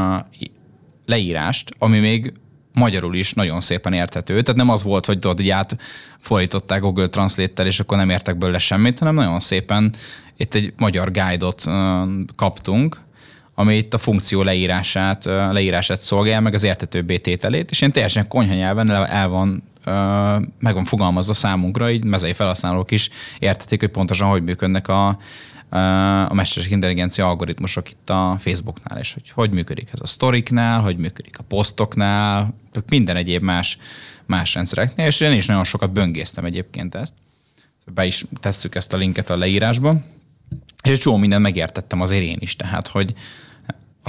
[1.06, 2.34] leírást, ami még
[2.74, 4.42] magyarul is nagyon szépen érthető.
[4.42, 8.58] Tehát nem az volt, hogy tudod, hogy átfordították Google Translate-tel, és akkor nem értek belőle
[8.58, 9.94] semmit, hanem nagyon szépen
[10.38, 11.64] itt egy magyar guide-ot
[12.36, 13.02] kaptunk,
[13.60, 18.54] ami itt a funkció leírását, leírását szolgálja, meg az értetőbbé tételét, és én teljesen konyha
[18.54, 19.64] nyelven el van
[20.60, 25.08] meg van fogalmazva számunkra, így mezei felhasználók is értetik, hogy pontosan hogy működnek a,
[26.28, 30.98] a mesterséges intelligencia algoritmusok itt a Facebooknál, és hogy hogy működik ez a sztoriknál, hogy
[30.98, 32.54] működik a posztoknál,
[32.90, 33.78] minden egyéb más,
[34.26, 37.14] más rendszereknél, és én is nagyon sokat böngésztem egyébként ezt.
[37.94, 39.96] Be is tesszük ezt a linket a leírásba,
[40.84, 43.14] és csomó mindent megértettem azért én is, tehát hogy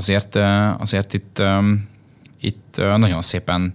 [0.01, 0.37] azért,
[0.79, 1.43] azért itt,
[2.41, 3.75] itt nagyon szépen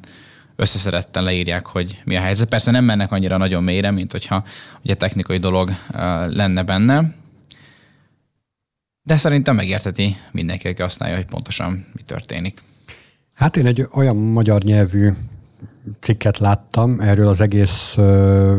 [0.55, 2.49] összeszedetten leírják, hogy mi a helyzet.
[2.49, 4.43] Persze nem mennek annyira nagyon mélyre, mint hogyha
[4.83, 5.71] ugye technikai dolog
[6.27, 7.13] lenne benne,
[9.03, 12.61] de szerintem megérteti mindenki, aki használja, hogy pontosan mi történik.
[13.33, 15.09] Hát én egy olyan magyar nyelvű
[15.99, 18.57] cikket láttam erről az egész uh,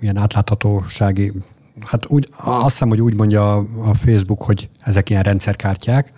[0.00, 1.32] ilyen átláthatósági,
[1.80, 6.12] hát úgy, azt hiszem, hogy úgy mondja a Facebook, hogy ezek ilyen rendszerkártyák.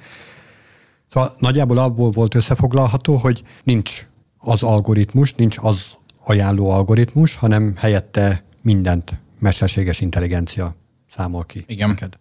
[1.15, 4.07] Szóval nagyjából abból volt összefoglalható, hogy nincs
[4.39, 5.83] az algoritmus, nincs az
[6.25, 10.75] ajánló algoritmus, hanem helyette mindent mesterséges intelligencia
[11.11, 11.65] számol ki.
[11.67, 11.89] Igen.
[11.89, 12.19] Neked.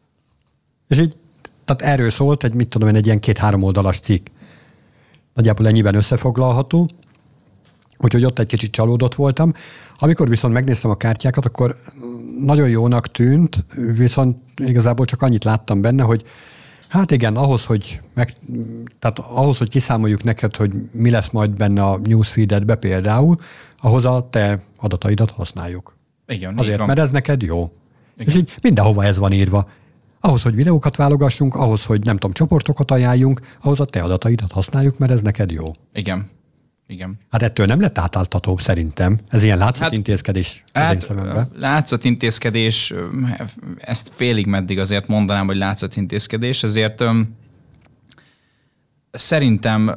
[0.87, 1.15] És így
[1.65, 4.27] tehát erről szólt egy, mit tudom én, egy ilyen két-három oldalas cikk.
[5.33, 6.89] Nagyjából ennyiben összefoglalható.
[7.97, 9.53] Úgyhogy ott egy kicsit csalódott voltam.
[9.99, 11.75] Amikor viszont megnéztem a kártyákat, akkor
[12.39, 16.23] nagyon jónak tűnt, viszont igazából csak annyit láttam benne, hogy
[16.93, 18.33] hát igen, ahhoz, hogy, meg,
[18.99, 23.37] tehát ahhoz, hogy kiszámoljuk neked, hogy mi lesz majd benne a newsfeededbe például,
[23.77, 25.95] ahhoz a te adataidat használjuk.
[26.27, 27.71] Igen, Azért, mert ez neked jó.
[28.17, 28.27] Igen.
[28.27, 29.67] És így mindenhova ez van írva.
[30.19, 34.97] Ahhoz, hogy videókat válogassunk, ahhoz, hogy nem tudom, csoportokat ajánljunk, ahhoz a te adataidat használjuk,
[34.97, 35.71] mert ez neked jó.
[35.93, 36.29] Igen.
[36.93, 37.17] Igen.
[37.31, 39.19] Hát ettől nem lett átáltató szerintem.
[39.29, 41.47] Ez ilyen látszatintézkedés hát, az én szemembe.
[41.55, 42.93] Látszatintézkedés,
[43.77, 47.37] ezt félig meddig azért mondanám, hogy látszatintézkedés, ezért um,
[49.11, 49.93] szerintem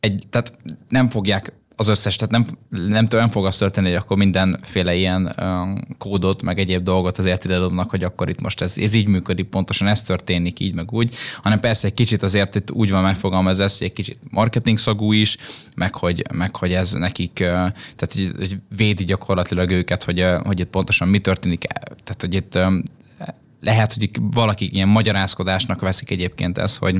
[0.00, 0.56] egy, tehát
[0.88, 2.46] nem fogják az összes, tehát nem,
[2.88, 5.34] nem, nem fog azt történni, hogy akkor mindenféle ilyen
[5.98, 9.46] kódot, meg egyéb dolgot azért ide dobnak, hogy akkor itt most ez, ez így működik,
[9.46, 13.62] pontosan ez történik így, meg úgy, hanem persze egy kicsit azért itt úgy van megfogalmazva
[13.62, 15.36] hogy egy kicsit marketing szagú is,
[15.74, 20.70] meg hogy, meg hogy ez nekik, tehát hogy, hogy védi gyakorlatilag őket, hogy, hogy itt
[20.70, 21.64] pontosan mi történik,
[22.04, 22.58] tehát hogy itt
[23.60, 26.96] lehet, hogy valaki ilyen magyarázkodásnak veszik egyébként ez, hogy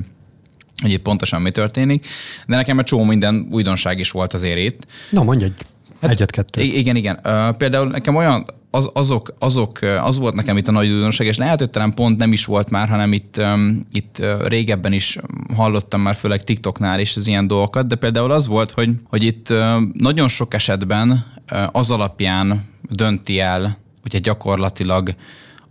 [0.83, 2.07] hogy itt pontosan mi történik,
[2.47, 4.87] de nekem egy csomó minden újdonság is volt azért itt.
[5.11, 5.55] Na, mondj egy
[6.01, 6.61] hát, egyet-kettő.
[6.61, 7.19] Igen, igen.
[7.25, 11.37] Uh, például nekem olyan, az, azok, azok, az volt nekem itt a nagy újdonság, és
[11.37, 15.19] lehet, hogy talán pont nem is volt már, hanem itt, um, itt uh, régebben is
[15.57, 19.51] hallottam már, főleg TikToknál is az ilyen dolgokat, de például az volt, hogy, hogy itt
[19.51, 19.59] uh,
[19.93, 21.11] nagyon sok esetben
[21.53, 25.15] uh, az alapján dönti el, ugye gyakorlatilag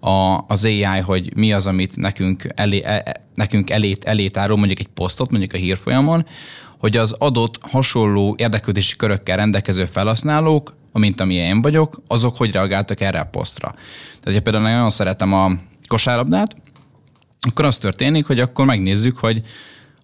[0.02, 4.58] a, az AI, hogy mi az, amit nekünk elé, e, e nekünk elét, elét árul,
[4.58, 6.26] mondjuk egy posztot, mondjuk a hírfolyamon,
[6.78, 13.02] hogy az adott hasonló érdeklődési körökkel rendelkező felhasználók, mint ami én vagyok, azok hogy reagáltak
[13.02, 13.76] erre a posztra.
[14.20, 15.52] Tehát, ha például nagyon szeretem a
[15.88, 16.56] kosárlabdát,
[17.40, 19.42] akkor az történik, hogy akkor megnézzük, hogy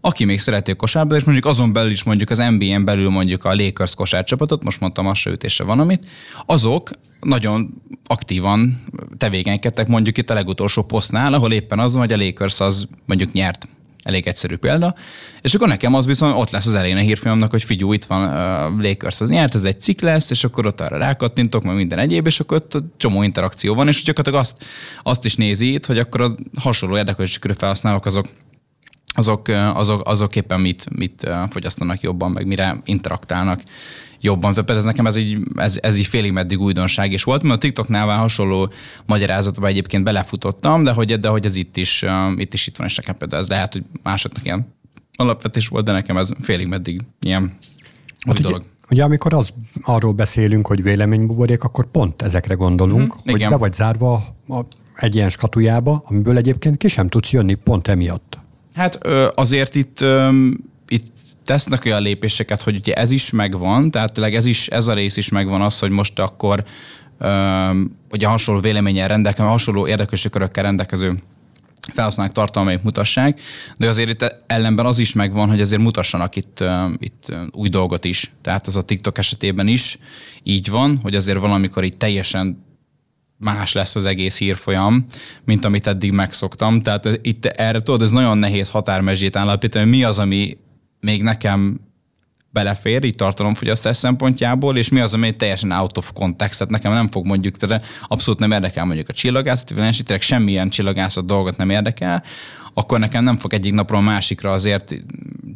[0.01, 3.45] aki még szereti a kosárlabdát, és mondjuk azon belül is mondjuk az NBA-n belül mondjuk
[3.45, 6.05] a Lakers kosárcsapatot, most mondtam, az se ütése van amit,
[6.45, 8.83] azok nagyon aktívan
[9.17, 13.31] tevékenykedtek mondjuk itt a legutolsó posztnál, ahol éppen az van, hogy a Lakers az mondjuk
[13.31, 13.67] nyert
[14.03, 14.95] elég egyszerű példa.
[15.41, 18.23] És akkor nekem az viszont ott lesz az elején a hírfilmnek, hogy figyú, itt van
[18.23, 21.99] a Lakers az nyert, ez egy cikk lesz, és akkor ott arra rákattintok, meg minden
[21.99, 24.63] egyéb, és akkor ott csomó interakció van, és gyakorlatilag azt,
[25.03, 28.27] azt is nézi itt, hogy akkor a hasonló érdeklődési körű felhasználók azok
[29.17, 33.61] azok, azok, azok éppen mit, mit fogyasztanak jobban, meg mire interaktálnak
[34.21, 34.53] jobban.
[34.53, 37.57] Tehát ez nekem ez így, ez, ez így félig meddig újdonság is volt, mert a
[37.57, 38.71] TikToknál már hasonló
[39.05, 42.05] magyarázatba egyébként belefutottam, de hogy, de hogy ez itt is,
[42.37, 44.73] itt is itt van, és nekem például ez lehet, hogy másoknak ilyen
[45.15, 47.57] alapvetés volt, de nekem ez félig meddig ilyen
[48.19, 48.63] hát új dolog.
[48.89, 49.49] Ugye, amikor az,
[49.81, 53.49] arról beszélünk, hogy véleménybuborék, akkor pont ezekre gondolunk, mm, hogy igen.
[53.49, 54.13] be vagy zárva
[54.47, 54.59] a,
[54.95, 58.37] egy ilyen skatujába, amiből egyébként ki sem tudsz jönni pont emiatt.
[58.73, 60.05] Hát azért itt,
[60.87, 61.07] itt
[61.47, 65.17] tesznek olyan lépéseket, hogy ugye ez is megvan, tehát tényleg ez, is, ez a rész
[65.17, 66.63] is megvan az, hogy most akkor
[68.11, 71.19] ugye hasonló véleményen rendelkező, hasonló érdeklősi körökkel rendelkező
[71.93, 73.41] felhasználók tartalmait mutassák,
[73.77, 76.63] de azért itt ellenben az is megvan, hogy azért mutassanak itt,
[76.97, 78.31] itt új dolgot is.
[78.41, 79.97] Tehát az a TikTok esetében is
[80.43, 82.65] így van, hogy azért valamikor itt teljesen
[83.37, 85.05] más lesz az egész hírfolyam,
[85.45, 86.81] mint amit eddig megszoktam.
[86.81, 90.57] Tehát itt erre tudod, ez nagyon nehéz határmezsét állapítani, mi az, ami
[90.99, 91.79] még nekem
[92.49, 97.09] belefér, így tartalomfogyasztás szempontjából, és mi az, ami teljesen out of context, tehát nekem nem
[97.11, 102.23] fog mondjuk, például abszolút nem érdekel mondjuk a csillagászat, vagy semmilyen csillagászat dolgot nem érdekel,
[102.73, 104.95] akkor nekem nem fog egyik napról másikra azért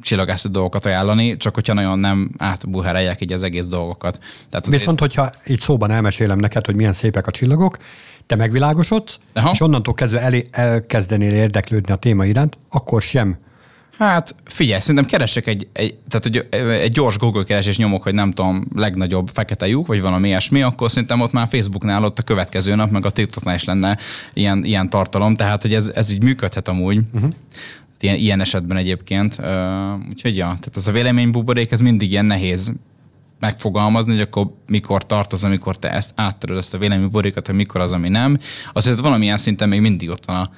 [0.01, 4.19] csillagászati dolgokat ajánlani, csak hogyha nagyon nem átbuhereljek így az egész dolgokat.
[4.49, 7.77] Tehát Viszont, hogyha így szóban elmesélem neked, hogy milyen szépek a csillagok,
[8.25, 9.51] te megvilágosodsz, Aha.
[9.53, 13.37] és onnantól kezdve el, elkezdenél érdeklődni a téma iránt, akkor sem
[14.01, 18.31] Hát figyelj, szerintem keresek egy, egy, tehát, hogy egy gyors Google keresés nyomok, hogy nem
[18.31, 22.75] tudom, legnagyobb fekete lyuk, vagy valami ilyesmi, akkor szerintem ott már Facebooknál ott a következő
[22.75, 23.97] nap, meg a TikToknál is lenne
[24.33, 26.99] ilyen, ilyen tartalom, tehát hogy ez, ez így működhet amúgy.
[27.13, 27.29] Uh-huh.
[27.99, 29.37] Ilyen, ilyen esetben egyébként.
[29.39, 32.71] Uh, úgyhogy ja, tehát ez a véleménybuborék, ez mindig ilyen nehéz
[33.39, 37.93] megfogalmazni, hogy akkor mikor tartoz, amikor te ezt áttöröd ezt a véleménybuborékat, hogy mikor az,
[37.93, 38.37] ami nem.
[38.73, 40.49] Azért valamilyen szinten még mindig ott van a,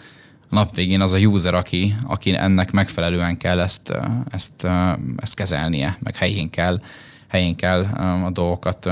[0.54, 3.94] nap végén az a user, aki, aki ennek megfelelően kell ezt,
[4.30, 4.68] ezt,
[5.18, 6.82] ezt kezelnie, meg helyén kell,
[7.28, 7.84] helyén kell
[8.26, 8.90] a dolgokat,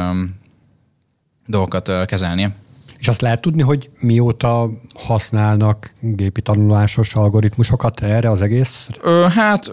[1.47, 2.56] dolgokat kezelnie.
[3.00, 8.89] És azt lehet tudni, hogy mióta használnak gépi tanulásos algoritmusokat erre az egész?
[9.30, 9.71] Hát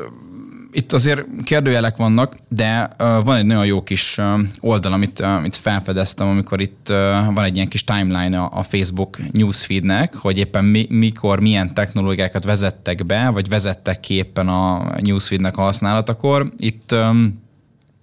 [0.72, 4.18] itt azért kérdőjelek vannak, de van egy nagyon jó kis
[4.60, 6.86] oldal, amit, amit felfedeztem, amikor itt
[7.34, 13.06] van egy ilyen kis timeline a, Facebook newsfeednek, hogy éppen mi, mikor, milyen technológiákat vezettek
[13.06, 16.52] be, vagy vezettek ki éppen a newsfeednek a használatakor.
[16.56, 16.94] Itt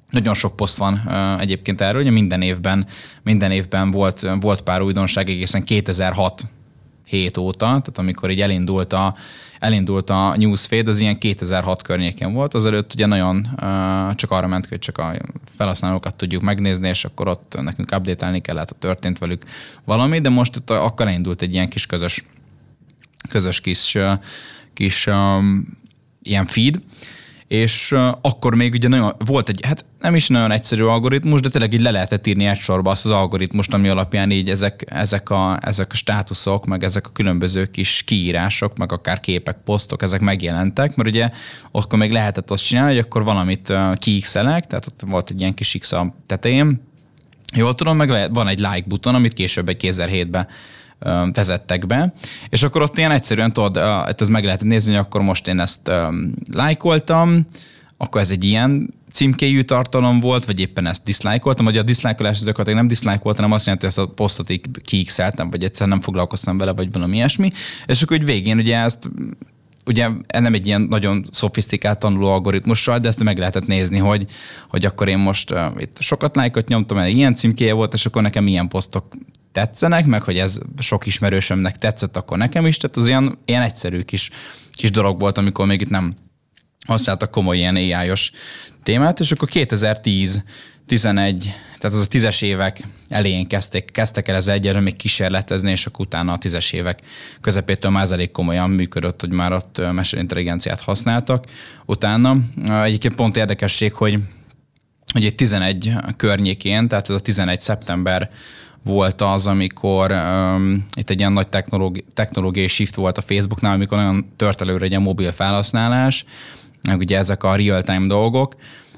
[0.09, 2.85] nagyon sok poszt van egyébként erről, hogy minden évben,
[3.23, 6.47] minden évben volt, volt pár újdonság egészen 2006
[7.05, 9.15] hét óta, tehát amikor így elindult a,
[9.59, 13.49] elindult a newsfeed, az ilyen 2006 környéken volt, azelőtt ugye nagyon
[14.15, 15.13] csak arra ment, hogy csak a
[15.57, 19.43] felhasználókat tudjuk megnézni, és akkor ott nekünk update-elni kellett, ha történt velük
[19.83, 22.25] valami, de most itt akkor elindult egy ilyen kis közös,
[23.29, 23.97] közös kis,
[24.73, 25.77] kis um,
[26.21, 26.79] ilyen feed,
[27.47, 31.73] és akkor még ugye nagyon, volt egy, hát nem is nagyon egyszerű algoritmus, de tényleg
[31.73, 35.59] így le lehetett írni egy sorba azt az algoritmust, ami alapján így ezek, ezek, a,
[35.61, 40.95] ezek a státuszok, meg ezek a különböző kis kiírások, meg akár képek, posztok, ezek megjelentek,
[40.95, 41.29] mert ugye
[41.71, 45.77] akkor még lehetett azt csinálni, hogy akkor valamit kiixelek, tehát ott volt egy ilyen kis
[45.79, 46.81] X a tetején,
[47.55, 50.47] Jól tudom, meg van egy like buton, amit később egy 2007-ben
[51.33, 52.13] vezettek be,
[52.49, 53.77] és akkor ott ilyen egyszerűen tudod,
[54.17, 55.91] ez meg lehet nézni, hogy akkor most én ezt
[56.51, 57.45] lájkoltam,
[57.97, 62.77] akkor ez egy ilyen címkéjű tartalom volt, vagy éppen ezt diszlájkoltam, vagy a diszlájkolás gyakorlatilag
[62.77, 64.51] nem diszlájkoltam, hanem azt jelenti, hogy ezt a posztot
[64.83, 67.51] kiixeltem, vagy egyszer nem foglalkoztam vele, vagy valami ilyesmi.
[67.85, 69.09] És akkor hogy végén ugye ezt
[69.85, 74.25] ugye nem egy ilyen nagyon szofisztikált tanuló algoritmussal, de ezt meg lehetett nézni, hogy,
[74.69, 78.21] hogy akkor én most uh, itt sokat lájkot nyomtam, mert ilyen címkéje volt, és akkor
[78.21, 79.05] nekem ilyen posztok
[79.55, 82.77] tetszenek, meg hogy ez sok ismerősömnek tetszett, akkor nekem is.
[82.77, 84.29] Tehát az ilyen, ilyen egyszerű kis,
[84.71, 86.15] kis dolog volt, amikor még itt nem
[86.85, 88.11] használtak komoly ilyen ai
[88.83, 90.43] témát, és akkor 2010
[90.87, 95.85] 11, tehát az a tízes évek elején kezdték, kezdtek el ez egyelőre még kísérletezni, és
[95.85, 96.99] akkor utána a tízes évek
[97.41, 101.45] közepétől már elég komolyan működött, hogy már ott mesélintelligenciát használtak.
[101.85, 102.37] Utána
[102.83, 104.19] egyébként pont érdekesség, hogy,
[105.13, 108.29] hogy egy 11 környékén, tehát ez a 11 szeptember
[108.85, 113.97] volt az, amikor um, itt egy ilyen nagy technológi, technológiai shift volt a Facebooknál, amikor
[113.97, 116.25] nagyon tört előre egy a mobil felhasználás,
[116.97, 118.55] ugye ezek a real-time dolgok,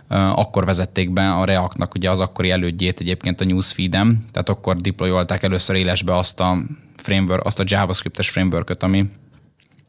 [0.10, 5.44] akkor vezették be a Reactnak ugye az akkori elődjét egyébként a newsfeed-em, tehát akkor deployolták
[5.44, 6.58] először élesbe azt a
[6.96, 9.10] framework, azt a JavaScript-es framework ami,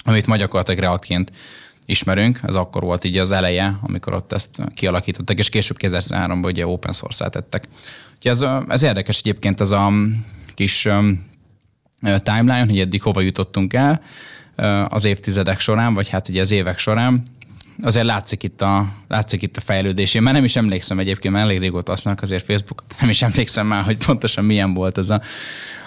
[0.04, 1.32] amit ma gyakorlatilag Reactként
[1.87, 6.66] ismerünk, ez akkor volt így az eleje, amikor ott ezt kialakítottak, és később 2003-ban ugye
[6.66, 7.68] open source tettek.
[8.18, 9.92] Úgyhogy ez, ez érdekes egyébként ez a
[10.54, 10.88] kis
[12.00, 14.00] timeline, hogy eddig hova jutottunk el
[14.88, 17.22] az évtizedek során, vagy hát ugye az évek során.
[17.83, 20.14] Azért látszik itt a, látszik itt a fejlődés.
[20.14, 23.66] Én már nem is emlékszem egyébként, mert elég régóta használok azért Facebookot, nem is emlékszem
[23.66, 25.22] már, hogy pontosan milyen volt ez a,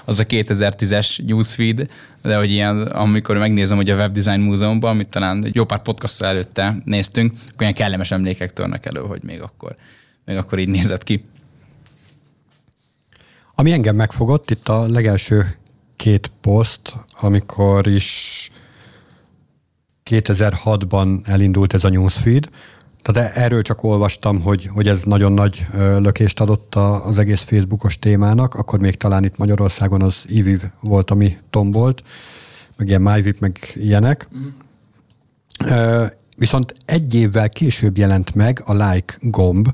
[0.05, 1.87] az a 2010-es newsfeed,
[2.21, 6.75] de hogy ilyen, amikor megnézem, hogy a Webdesign Múzeumban, amit talán jó pár podcast előtte
[6.85, 9.75] néztünk, akkor ilyen kellemes emlékek törnek elő, hogy még akkor,
[10.25, 11.21] még akkor így nézett ki.
[13.61, 15.57] Ami engem megfogott, itt a legelső
[15.95, 18.51] két poszt, amikor is
[20.09, 22.49] 2006-ban elindult ez a newsfeed,
[23.01, 28.55] tehát erről csak olvastam, hogy, hogy ez nagyon nagy lökést adott az egész Facebookos témának,
[28.55, 32.03] akkor még talán itt Magyarországon az IVIV volt, ami tombolt,
[32.77, 34.27] meg ilyen MyVip, meg ilyenek.
[34.35, 36.03] Mm.
[36.37, 39.69] Viszont egy évvel később jelent meg a like gomb,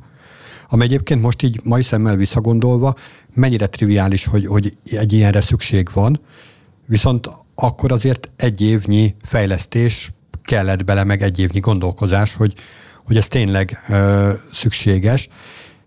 [0.70, 2.96] Ami egyébként most így mai szemmel visszagondolva,
[3.38, 6.20] mennyire triviális, hogy, hogy egy ilyenre szükség van,
[6.86, 10.12] viszont akkor azért egy évnyi fejlesztés
[10.44, 12.54] kellett bele, meg egy évnyi gondolkozás, hogy,
[13.06, 15.30] hogy ez tényleg ö, szükséges,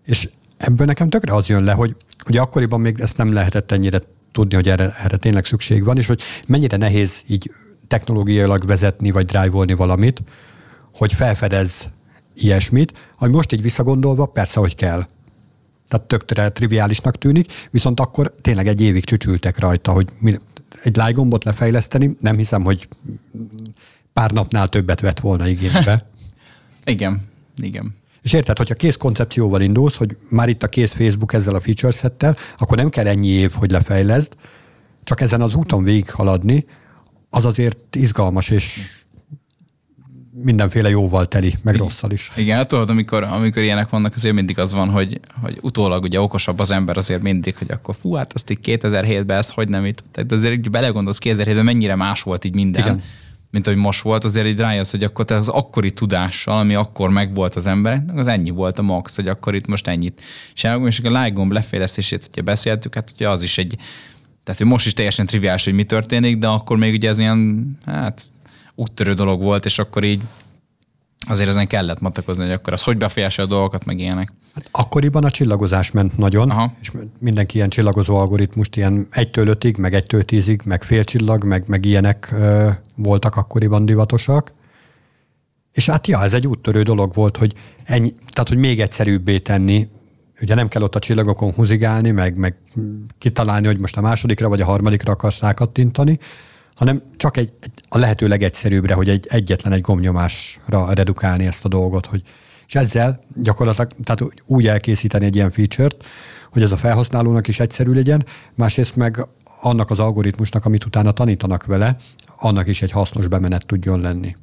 [0.05, 1.97] és ebből nekem tökre az jön le, hogy
[2.29, 4.01] ugye akkoriban még ezt nem lehetett ennyire
[4.33, 7.51] tudni, hogy erre, erre tényleg szükség van, és hogy mennyire nehéz így
[7.87, 10.23] technológiailag vezetni, vagy drive valamit,
[10.95, 11.89] hogy felfedez
[12.35, 15.07] ilyesmit, hogy most így visszagondolva persze, hogy kell.
[15.91, 20.37] Tehát tökre triviálisnak tűnik, viszont akkor tényleg egy évig csücsültek rajta, hogy mi,
[20.83, 22.89] egy lájgombot lefejleszteni, nem hiszem, hogy
[24.13, 26.07] pár napnál többet vett volna igénybe.
[26.95, 27.21] igen,
[27.57, 27.95] igen.
[28.23, 31.93] És érted, hogyha kész koncepcióval indulsz, hogy már itt a kész Facebook ezzel a feature
[31.93, 34.33] settel, akkor nem kell ennyi év, hogy lefejleszd,
[35.05, 36.67] csak ezen az úton végig haladni,
[37.31, 38.97] az azért izgalmas, és
[40.33, 42.33] mindenféle jóval teli, meg rosszal is.
[42.37, 46.21] Igen, hát tudod, amikor, amikor ilyenek vannak, azért mindig az van, hogy, hogy utólag ugye
[46.21, 49.85] okosabb az ember azért mindig, hogy akkor fú, hát azt így 2007-ben ezt hogy nem
[49.85, 50.05] itt.
[50.13, 52.83] Tehát azért így belegondolsz 2007-ben mennyire más volt így minden.
[52.83, 53.03] Igen
[53.51, 57.11] mint hogy most volt, azért így rájössz, hogy akkor te az akkori tudással, ami akkor
[57.11, 60.21] megvolt az embereknek, az ennyi volt a max, hogy akkor itt most ennyit.
[60.55, 63.77] És a like gomb lefejlesztését, hogyha beszéltük, hát ugye az is egy,
[64.45, 67.71] tehát hogy most is teljesen triviális, hogy mi történik, de akkor még ugye ez ilyen,
[67.87, 68.31] hát
[68.81, 70.23] úttörő dolog volt, és akkor így
[71.29, 74.33] azért ezen kellett matakozni, hogy akkor az hogy befolyásol a dolgokat, meg ilyenek.
[74.55, 76.73] Hát akkoriban a csillagozás ment nagyon, Aha.
[76.81, 81.65] és mindenki ilyen csillagozó algoritmust, ilyen egytől ötig, meg egytől tízig, meg fél csillag, meg,
[81.67, 84.53] meg ilyenek ö, voltak akkoriban divatosak.
[85.73, 87.55] És hát ja, ez egy úttörő dolog volt, hogy
[87.85, 89.89] ennyi, tehát hogy még egyszerűbbé tenni,
[90.41, 92.57] ugye nem kell ott a csillagokon húzigálni, meg, meg
[93.19, 96.19] kitalálni, hogy most a másodikra vagy a harmadikra akarsz rákattintani,
[96.81, 101.69] hanem csak egy, egy, a lehető legegyszerűbbre, hogy egy, egyetlen egy gomnyomásra redukálni ezt a
[101.69, 102.23] dolgot, hogy
[102.67, 105.97] és ezzel gyakorlatilag tehát úgy elkészíteni egy ilyen feature-t,
[106.53, 108.25] hogy ez a felhasználónak is egyszerű legyen,
[108.55, 109.27] másrészt meg
[109.61, 111.97] annak az algoritmusnak, amit utána tanítanak vele,
[112.37, 114.37] annak is egy hasznos bemenet tudjon lenni.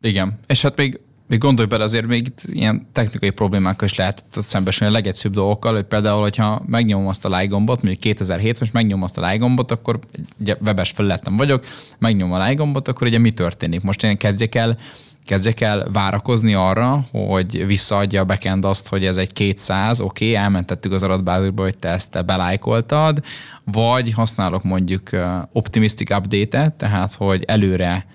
[0.00, 1.00] Igen, és hát még
[1.32, 5.82] még gondolj bele, azért még ilyen technikai problémákkal is lehet szembesülni a legegyszerűbb dolgokkal, hogy
[5.82, 9.70] például, hogyha megnyomom azt a like gombot, mondjuk 2007 most megnyomom azt a like gombot,
[9.70, 9.98] akkor
[10.40, 11.64] ugye webes felületem vagyok,
[11.98, 13.82] megnyomom a like gombot, akkor ugye mi történik?
[13.82, 14.78] Most én kezdjek el
[15.24, 20.36] kezdjek el várakozni arra, hogy visszaadja a backend azt, hogy ez egy 200, oké, okay,
[20.36, 23.22] elmentettük az adatbázisba, hogy te ezt belájkoltad,
[23.64, 25.10] vagy használok mondjuk
[25.52, 28.06] optimistic update-et, tehát hogy előre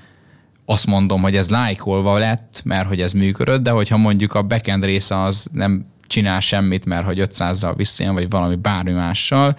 [0.69, 4.83] azt mondom, hogy ez lájkolva lett, mert hogy ez működött, de hogyha mondjuk a backend
[4.83, 9.57] része az nem csinál semmit, mert hogy 500-zal visszajön, vagy valami bármi mással,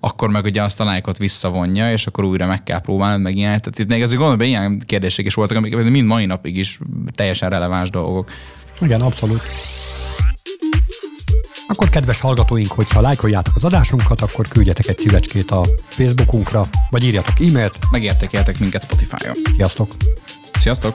[0.00, 3.60] akkor meg ugye azt a lájkot visszavonja, és akkor újra meg kell próbálni, meg ilyen.
[3.60, 6.78] Tehát itt még azért gondolom, hogy ilyen kérdések is voltak, amik mind mai napig is
[7.14, 8.30] teljesen releváns dolgok.
[8.80, 9.42] Igen, abszolút.
[11.68, 17.40] Akkor kedves hallgatóink, hogyha lájkoljátok az adásunkat, akkor küldjetek egy szívecskét a Facebookunkra, vagy írjatok
[17.40, 17.78] e-mailt.
[17.90, 19.36] Megértékeltek minket Spotify-on.
[19.54, 19.94] Sziasztok!
[20.58, 20.94] Sziasztok!